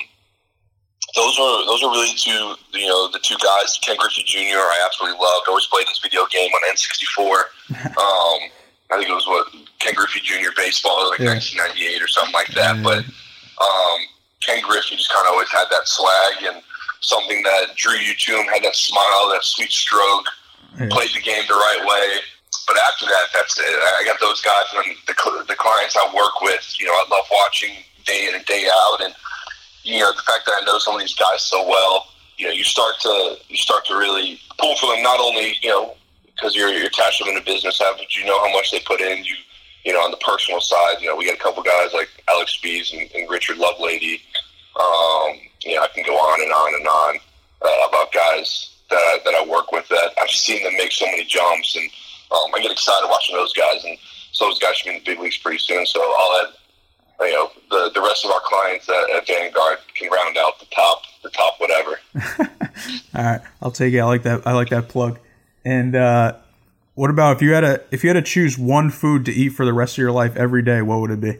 those 1.14 1.38
are 1.38 1.64
those 1.66 1.83
are 1.83 1.90
really 1.90 2.12
two 2.16 2.55
you 2.74 2.87
know 2.88 3.09
the 3.11 3.20
two 3.20 3.37
guys. 3.42 3.79
Ken 3.83 3.96
Griffey 3.96 4.24
Jr. 4.24 4.59
I 4.61 4.83
absolutely 4.85 5.18
loved. 5.18 5.48
Always 5.48 5.66
played 5.66 5.87
this 5.87 6.00
video 6.02 6.26
game 6.26 6.50
on 6.50 6.74
N64. 6.74 7.96
um, 7.96 8.50
I 8.92 8.99
think 8.99 9.11
it 9.11 9.14
was 9.14 9.27
what 9.27 9.49
Ken 9.79 9.94
Griffey 9.94 10.20
Jr. 10.20 10.51
baseball 10.57 11.11
like 11.11 11.18
Yeah. 11.18 11.35
1998 11.35 12.03
or 12.03 12.09
something 12.09 12.35
like 12.35 12.49
that. 12.55 12.77
Yeah. 12.77 12.83
But 12.83 13.03
um, 13.59 13.99
Ken 14.40 14.62
Griffey 14.62 14.96
just 14.96 15.12
kind 15.12 15.27
of 15.27 15.33
always 15.33 15.51
had 15.51 15.66
that 15.70 15.88
swag 15.88 16.55
and 16.55 16.62
something 17.01 17.42
that 17.42 17.75
drew 17.77 17.96
you 17.99 18.14
to 18.14 18.33
him. 18.38 18.46
Had 18.46 18.62
that 18.62 18.77
smile, 18.77 19.29
that 19.33 19.42
sweet 19.44 19.72
stroke. 19.72 20.27
Yeah. 20.79 20.88
Played 20.90 21.11
the 21.14 21.20
game 21.20 21.42
the 21.49 21.55
right 21.55 21.83
way. 21.87 22.20
But 22.66 22.77
after 22.79 23.07
that, 23.07 23.27
that's 23.33 23.59
it. 23.59 23.64
I 23.64 24.03
got 24.05 24.18
those 24.20 24.40
guys 24.40 24.64
and 24.75 24.96
the, 25.07 25.14
the 25.49 25.55
clients 25.55 25.96
I 25.96 26.07
work 26.14 26.40
with. 26.42 26.75
You 26.79 26.87
know, 26.87 26.92
I 26.92 27.05
love 27.11 27.25
watching 27.31 27.70
day 28.05 28.27
in 28.29 28.35
and 28.35 28.44
day 28.44 28.66
out, 28.70 29.03
and 29.03 29.14
you 29.85 30.01
know 30.01 30.11
the 30.12 30.22
fact 30.22 30.46
that 30.46 30.59
I 30.61 30.64
know 30.64 30.79
some 30.79 30.94
of 30.94 31.01
these 31.01 31.14
guys 31.14 31.42
so 31.42 31.66
well. 31.66 32.07
You 32.38 32.46
know, 32.49 32.53
you 32.53 32.64
start 32.64 32.94
to 33.03 33.37
you 33.49 33.57
start 33.57 33.85
to 33.87 33.96
really 33.96 34.40
pull 34.59 34.75
for 34.77 34.87
them. 34.94 35.03
Not 35.03 35.20
only 35.20 35.57
you 35.62 35.70
know 35.70 35.94
because 36.37 36.55
you're 36.55 36.68
you're 36.68 36.87
attached 36.87 37.18
to 37.18 37.25
them 37.25 37.37
in 37.37 37.42
a 37.42 37.44
business, 37.44 37.79
have, 37.79 37.96
but 37.96 38.16
you 38.16 38.25
know 38.25 38.38
how 38.38 38.53
much 38.53 38.70
they 38.70 38.81
put 38.81 39.01
in. 39.01 39.25
You 39.25 39.35
you 39.85 39.92
know 39.92 40.01
on 40.01 40.11
the 40.11 40.18
personal 40.18 40.61
side. 40.61 40.96
You 41.01 41.09
know, 41.09 41.16
we 41.16 41.27
got 41.27 41.35
a 41.35 41.42
couple 41.42 41.62
guys 41.62 41.92
like 41.92 42.09
Alex 42.29 42.59
Speas 42.61 42.92
and, 42.92 43.11
and 43.14 43.29
Richard 43.31 43.57
Lovelady. 43.57 44.20
Um, 44.79 45.40
you 45.62 45.75
know, 45.77 45.83
I 45.83 45.88
can 45.94 46.05
go 46.05 46.14
on 46.14 46.42
and 46.42 46.53
on 46.53 46.75
and 46.75 46.87
on 46.87 47.16
uh, 47.62 47.88
about 47.88 48.12
guys 48.12 48.77
that 48.90 48.96
I, 48.96 49.18
that 49.25 49.35
I 49.35 49.46
work 49.46 49.72
with 49.72 49.88
that 49.88 50.12
I've 50.20 50.31
seen 50.31 50.62
them 50.62 50.75
make 50.77 50.92
so 50.92 51.07
many 51.07 51.25
jumps, 51.25 51.77
and 51.77 51.88
um, 52.31 52.55
I 52.55 52.61
get 52.61 52.70
excited 52.70 53.09
watching 53.09 53.37
those 53.37 53.53
guys. 53.53 53.85
And 53.85 53.96
so 54.33 54.46
those 54.46 54.59
guys 54.59 54.77
should 54.77 54.90
be 54.90 54.96
in 54.96 55.03
the 55.03 55.05
big 55.05 55.20
leagues 55.20 55.38
pretty 55.38 55.59
soon. 55.59 55.87
So 55.87 56.01
I'll 56.01 56.46
add, 56.46 56.55
you 57.20 57.33
know, 57.33 57.51
the 57.70 57.90
the 57.94 58.01
rest 58.01 58.25
of 58.25 58.31
our 58.31 58.40
clients 58.44 58.88
at, 58.88 59.11
at 59.16 59.27
Vanguard 59.27 59.79
can 59.94 60.11
round 60.11 60.37
out 60.37 60.59
the 60.61 60.66
top 60.66 61.03
the 61.22 61.31
top 61.31 61.55
whatever. 61.59 61.99
All 63.14 63.25
right, 63.25 63.40
I'll 63.62 63.70
take 63.70 63.94
it. 63.94 64.01
I 64.01 64.05
like 64.05 64.22
that. 64.25 64.46
I 64.46 64.53
like 64.53 64.68
that 64.70 64.88
plug. 64.88 65.18
And 65.66 65.96
uh, 65.96 66.37
what 66.94 67.11
about 67.11 67.35
if 67.37 67.42
you 67.42 67.52
had 67.52 67.64
a 67.64 67.81
if 67.90 68.05
you 68.05 68.09
had 68.09 68.14
to 68.14 68.22
choose 68.22 68.57
one 68.57 68.88
food 68.88 69.24
to 69.24 69.33
eat 69.33 69.48
for 69.50 69.66
the 69.66 69.72
rest 69.72 69.94
of 69.94 69.98
your 69.98 70.12
life 70.12 70.37
every 70.37 70.62
day? 70.62 70.81
What 70.81 71.00
would 71.00 71.11
it 71.11 71.20
be? 71.20 71.31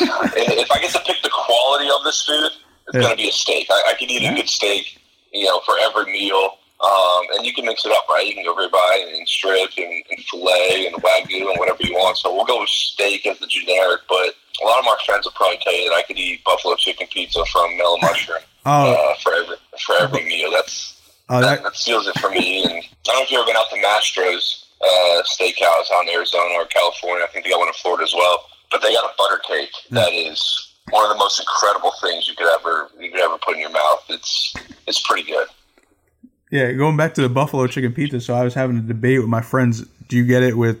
If 0.00 0.70
I 0.70 0.78
get 0.80 0.90
to 0.92 1.00
pick 1.00 1.22
the 1.22 1.30
quality 1.30 1.88
of 1.90 2.02
this 2.02 2.24
food, 2.24 2.50
it's 2.88 2.94
Yeah. 2.94 3.00
going 3.02 3.10
to 3.16 3.22
be 3.22 3.28
a 3.28 3.32
steak. 3.32 3.66
I, 3.70 3.90
I 3.90 3.94
could 3.98 4.10
eat 4.10 4.24
a 4.28 4.34
good 4.34 4.48
steak, 4.48 4.98
you 5.32 5.44
know, 5.44 5.60
for 5.66 5.74
every 5.82 6.10
meal. 6.10 6.58
Um, 6.80 7.22
and 7.36 7.46
you 7.46 7.54
can 7.54 7.64
mix 7.64 7.84
it 7.86 7.92
up, 7.92 8.06
right? 8.08 8.26
You 8.26 8.34
can 8.34 8.44
go 8.44 8.54
ribeye 8.54 9.16
and 9.16 9.26
strip 9.28 9.70
and, 9.78 10.02
and 10.10 10.24
filet 10.30 10.86
and 10.86 10.96
wagyu 11.02 11.50
and 11.50 11.58
whatever 11.58 11.82
you 11.82 11.94
want. 11.94 12.16
So 12.18 12.34
we'll 12.34 12.44
go 12.44 12.60
with 12.60 12.68
steak 12.68 13.26
as 13.26 13.38
the 13.38 13.46
generic. 13.46 14.00
But 14.08 14.34
a 14.62 14.64
lot 14.66 14.78
of 14.78 14.84
my 14.84 14.96
friends 15.06 15.24
will 15.26 15.32
probably 15.32 15.58
tell 15.62 15.74
you 15.74 15.88
that 15.90 15.94
I 15.96 16.02
could 16.02 16.18
eat 16.18 16.42
buffalo 16.44 16.74
chicken 16.76 17.06
pizza 17.12 17.44
from 17.46 17.76
Mellow 17.78 17.96
Mushroom 17.98 18.38
Oh, 18.66 18.92
uh, 18.92 19.14
for 19.22 19.32
every 19.34 19.56
for 19.86 19.94
every 20.00 20.24
meal. 20.24 20.50
That's 20.50 20.95
oh, 21.28 21.40
that, 21.40 21.56
that, 21.56 21.62
that 21.62 21.76
seals 21.76 22.06
it 22.06 22.18
for 22.20 22.30
me. 22.30 22.64
And 22.64 22.72
I 22.72 22.80
don't 23.04 23.16
know 23.16 23.22
if 23.22 23.30
you've 23.30 23.38
ever 23.40 23.46
been 23.46 23.56
out 23.56 23.70
to 23.70 23.76
Mastro's 23.76 24.66
uh, 24.82 25.22
Steakhouse 25.24 25.90
out 25.94 26.02
in 26.02 26.10
Arizona 26.14 26.54
or 26.54 26.66
California. 26.66 27.24
I 27.24 27.28
think 27.32 27.44
they 27.44 27.50
got 27.50 27.58
one 27.60 27.68
in 27.68 27.74
Florida 27.74 28.04
as 28.04 28.14
well. 28.14 28.44
But 28.70 28.82
they 28.82 28.92
got 28.92 29.04
a 29.04 29.14
butter 29.16 29.40
cake 29.46 29.70
that 29.90 30.12
is 30.12 30.72
one 30.90 31.04
of 31.04 31.08
the 31.10 31.18
most 31.18 31.38
incredible 31.40 31.92
things 32.00 32.26
you 32.26 32.34
could 32.34 32.52
ever 32.58 32.88
you 33.00 33.10
could 33.12 33.20
ever 33.20 33.38
put 33.38 33.54
in 33.54 33.60
your 33.60 33.70
mouth. 33.70 34.04
It's 34.08 34.54
it's 34.88 35.00
pretty 35.06 35.22
good. 35.22 35.46
yeah. 36.50 36.72
Going 36.72 36.96
back 36.96 37.14
to 37.14 37.22
the 37.22 37.28
buffalo 37.28 37.68
chicken 37.68 37.92
pizza. 37.92 38.20
So 38.20 38.34
I 38.34 38.42
was 38.42 38.54
having 38.54 38.76
a 38.78 38.80
debate 38.80 39.20
with 39.20 39.28
my 39.28 39.40
friends. 39.40 39.82
Do 40.08 40.16
you 40.16 40.26
get 40.26 40.42
it 40.42 40.56
with 40.58 40.78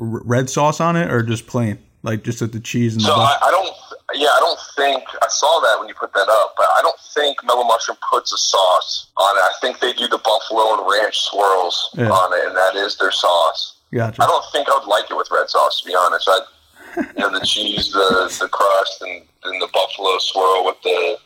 r- 0.00 0.22
red 0.24 0.50
sauce 0.50 0.80
on 0.80 0.96
it 0.96 1.12
or 1.12 1.22
just 1.22 1.46
plain, 1.46 1.78
like 2.02 2.24
just 2.24 2.40
with 2.40 2.52
the 2.52 2.60
cheese 2.60 2.94
and 2.94 3.02
the 3.02 3.06
So 3.06 3.14
I, 3.14 3.16
butter? 3.38 3.44
I 3.44 3.50
don't. 3.52 3.74
Yeah, 4.14 4.28
I 4.28 4.38
don't 4.40 4.58
think 4.74 5.04
I 5.20 5.28
saw 5.28 5.60
that 5.60 5.78
when 5.78 5.86
you 5.88 5.94
put 5.94 6.14
that 6.14 6.28
up, 6.28 6.54
but 6.56 6.66
I 6.78 6.82
don't 6.82 6.98
think 7.14 7.44
Mellow 7.44 7.64
Mushroom 7.64 7.98
puts 8.10 8.32
a 8.32 8.38
sauce 8.38 9.10
on 9.18 9.36
it. 9.36 9.40
I 9.40 9.52
think 9.60 9.80
they 9.80 9.92
do 9.92 10.08
the 10.08 10.16
buffalo 10.18 10.78
and 10.80 10.90
ranch 10.90 11.18
swirls 11.20 11.90
Yeah. 11.94 12.08
on 12.10 12.32
it, 12.38 12.46
and 12.46 12.56
that 12.56 12.74
is 12.74 12.96
their 12.96 13.12
sauce. 13.12 13.74
Gotcha. 13.92 14.22
I 14.22 14.26
don't 14.26 14.44
think 14.50 14.68
I 14.68 14.78
would 14.78 14.88
like 14.88 15.10
it 15.10 15.16
with 15.16 15.28
red 15.30 15.48
sauce, 15.50 15.80
to 15.82 15.86
be 15.86 15.94
honest. 15.94 16.26
I, 16.28 16.40
you 16.96 17.04
know, 17.22 17.30
the 17.38 17.44
cheese, 17.44 17.92
the 17.92 18.34
the 18.40 18.48
crust, 18.48 19.02
and, 19.02 19.22
and 19.44 19.60
the 19.62 19.68
buffalo 19.74 20.18
swirl 20.18 20.64
with 20.64 20.80
the, 20.82 21.18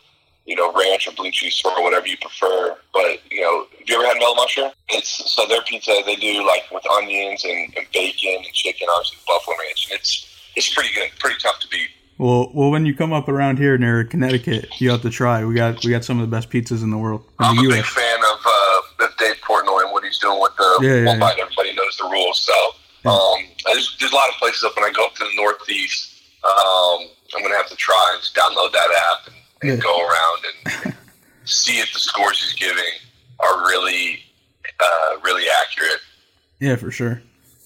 you 0.46 0.56
know, 0.56 0.72
ranch 0.72 1.06
or 1.06 1.12
blue 1.12 1.30
cheese 1.30 1.54
swirl, 1.54 1.82
whatever 1.84 2.06
you 2.08 2.16
prefer. 2.18 2.76
But 2.92 3.18
you 3.30 3.42
know, 3.42 3.66
have 3.78 3.88
you 3.88 3.94
ever 3.94 4.06
had 4.06 4.18
Mellow 4.18 4.34
Mushroom? 4.34 4.72
It's 4.88 5.30
so 5.32 5.46
their 5.46 5.62
pizza 5.62 6.02
they 6.04 6.16
do 6.16 6.44
like 6.44 6.64
with 6.72 6.84
onions 6.98 7.44
and, 7.44 7.72
and 7.76 7.86
bacon 7.94 8.42
and 8.44 8.52
chicken, 8.54 8.88
obviously 8.94 9.18
the 9.18 9.24
buffalo 9.28 9.56
ranch, 9.58 9.86
and 9.90 10.00
it's 10.00 10.26
it's 10.56 10.74
pretty 10.74 10.92
good, 10.94 11.10
pretty 11.20 11.36
tough 11.40 11.60
to 11.60 11.68
beat. 11.68 11.88
Well, 12.22 12.52
well, 12.54 12.70
when 12.70 12.87
you 12.87 12.94
come 12.94 13.12
up 13.12 13.28
around 13.28 13.58
here 13.58 13.76
near 13.76 14.04
Connecticut, 14.04 14.80
you 14.80 14.90
have 14.90 15.02
to 15.02 15.11
try. 15.11 15.44
We 15.44 15.56
got 15.56 15.85
we 15.85 15.90
got 15.90 16.04
some 16.04 16.20
of 16.20 16.30
the 16.30 16.37
best 16.37 16.50
pizzas 16.50 16.85
in 16.85 16.90
the 16.90 16.96
world 16.96 17.24
in 17.40 17.46
I'm 17.46 17.56
the 17.56 17.62
a 17.66 17.68
big 17.78 17.85
fan 17.85 18.18
of, 18.20 18.38
uh, 18.46 19.04
of 19.06 19.16
Dave 19.18 19.35
Portnoy 19.42 19.82
and 19.82 19.90
what 19.90 20.04
he's 20.04 20.18
doing 20.20 20.40
with 20.40 20.54
the 20.56 20.78
Yeah, 20.82 20.88
yeah, 21.00 21.06
one 21.06 21.18
yeah. 21.18 21.20
bite. 21.20 21.38
Everybody 21.40 21.74
knows 21.74 21.96
the 21.96 22.04
rules. 22.04 22.38
So 22.40 23.11
um, 23.11 23.40
there's, 23.66 23.96
there's 23.98 24.12
a 24.12 24.14
lot 24.14 24.28
of 24.28 24.37
places 24.37 24.62
up 24.62 24.76
when 24.76 24.85
I 24.85 24.92
go 24.92 25.04
up 25.04 25.16
to 25.16 25.24
the 25.24 25.35
Northeast. 25.35 26.22
Um, 26.44 27.08
I'm 27.35 27.42
gonna 27.42 27.56
have 27.56 27.68
to 27.70 27.74
try 27.76 28.11
and 28.14 28.22
just 28.22 28.37
download 28.37 28.70
that 28.70 28.88
app 29.11 29.26
and, 29.26 29.37
and 29.62 29.78
Yeah. 29.78 29.82
go 29.82 30.06
around 30.06 30.44
and 30.85 30.94
see 31.44 31.80
if 31.80 31.92
the 31.92 31.98
scores 31.98 32.40
he's 32.40 32.52
giving 32.54 32.85
are 33.40 33.66
really 33.66 34.20
uh, 34.78 35.16
really 35.24 35.46
accurate. 35.61 35.98
Yeah, 36.61 36.76
for 36.76 36.92
sure. 36.92 37.20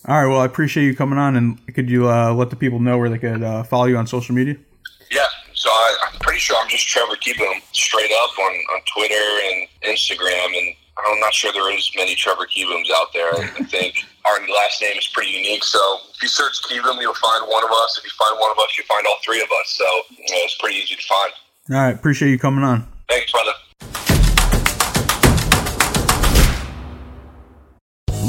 All 0.08 0.14
right. 0.14 0.26
Well, 0.30 0.40
I 0.40 0.44
appreciate 0.44 0.84
you 0.84 0.94
coming 0.94 1.18
on, 1.18 1.34
and 1.34 1.74
could 1.74 1.90
you 1.90 2.08
uh, 2.08 2.32
let 2.32 2.50
the 2.50 2.56
people 2.56 2.78
know 2.78 2.96
where 2.96 3.10
they 3.10 3.18
could 3.18 3.42
uh, 3.42 3.64
follow 3.64 3.86
you 3.86 3.96
on 3.96 4.06
social 4.06 4.36
media? 4.36 4.56
Yeah, 5.10 5.26
so 5.52 5.68
I, 5.68 5.96
I'm 6.06 6.18
pretty 6.20 6.38
sure 6.38 6.56
I'm 6.62 6.68
just 6.68 6.86
Trevor 6.86 7.16
them 7.24 7.60
straight 7.72 8.12
up 8.22 8.38
on, 8.38 8.52
on 8.74 8.80
Twitter 8.94 9.14
and 9.14 9.66
Instagram, 9.82 10.46
and 10.46 10.74
I'm 11.08 11.18
not 11.18 11.34
sure 11.34 11.52
there 11.52 11.74
is 11.76 11.90
many 11.96 12.14
Trevor 12.14 12.46
Kiebooms 12.46 12.86
out 12.94 13.12
there. 13.12 13.34
I 13.34 13.64
think 13.70 14.04
our 14.24 14.38
last 14.48 14.80
name 14.80 14.96
is 14.96 15.08
pretty 15.08 15.30
unique, 15.30 15.64
so 15.64 15.98
if 16.14 16.22
you 16.22 16.28
search 16.28 16.62
Kieboom, 16.62 17.00
you'll 17.00 17.14
find 17.14 17.44
one 17.48 17.64
of 17.64 17.70
us. 17.70 17.98
If 17.98 18.04
you 18.04 18.10
find 18.16 18.38
one 18.38 18.52
of 18.52 18.58
us, 18.58 18.78
you 18.78 18.84
find 18.84 19.04
all 19.08 19.18
three 19.24 19.42
of 19.42 19.48
us. 19.48 19.70
So 19.70 19.84
you 20.10 20.18
know, 20.18 20.42
it's 20.44 20.56
pretty 20.58 20.76
easy 20.76 20.94
to 20.94 21.02
find. 21.02 21.32
All 21.70 21.76
right. 21.76 21.94
Appreciate 21.94 22.30
you 22.30 22.38
coming 22.38 22.62
on. 22.62 22.86
Thanks, 23.08 23.32
brother. 23.32 24.05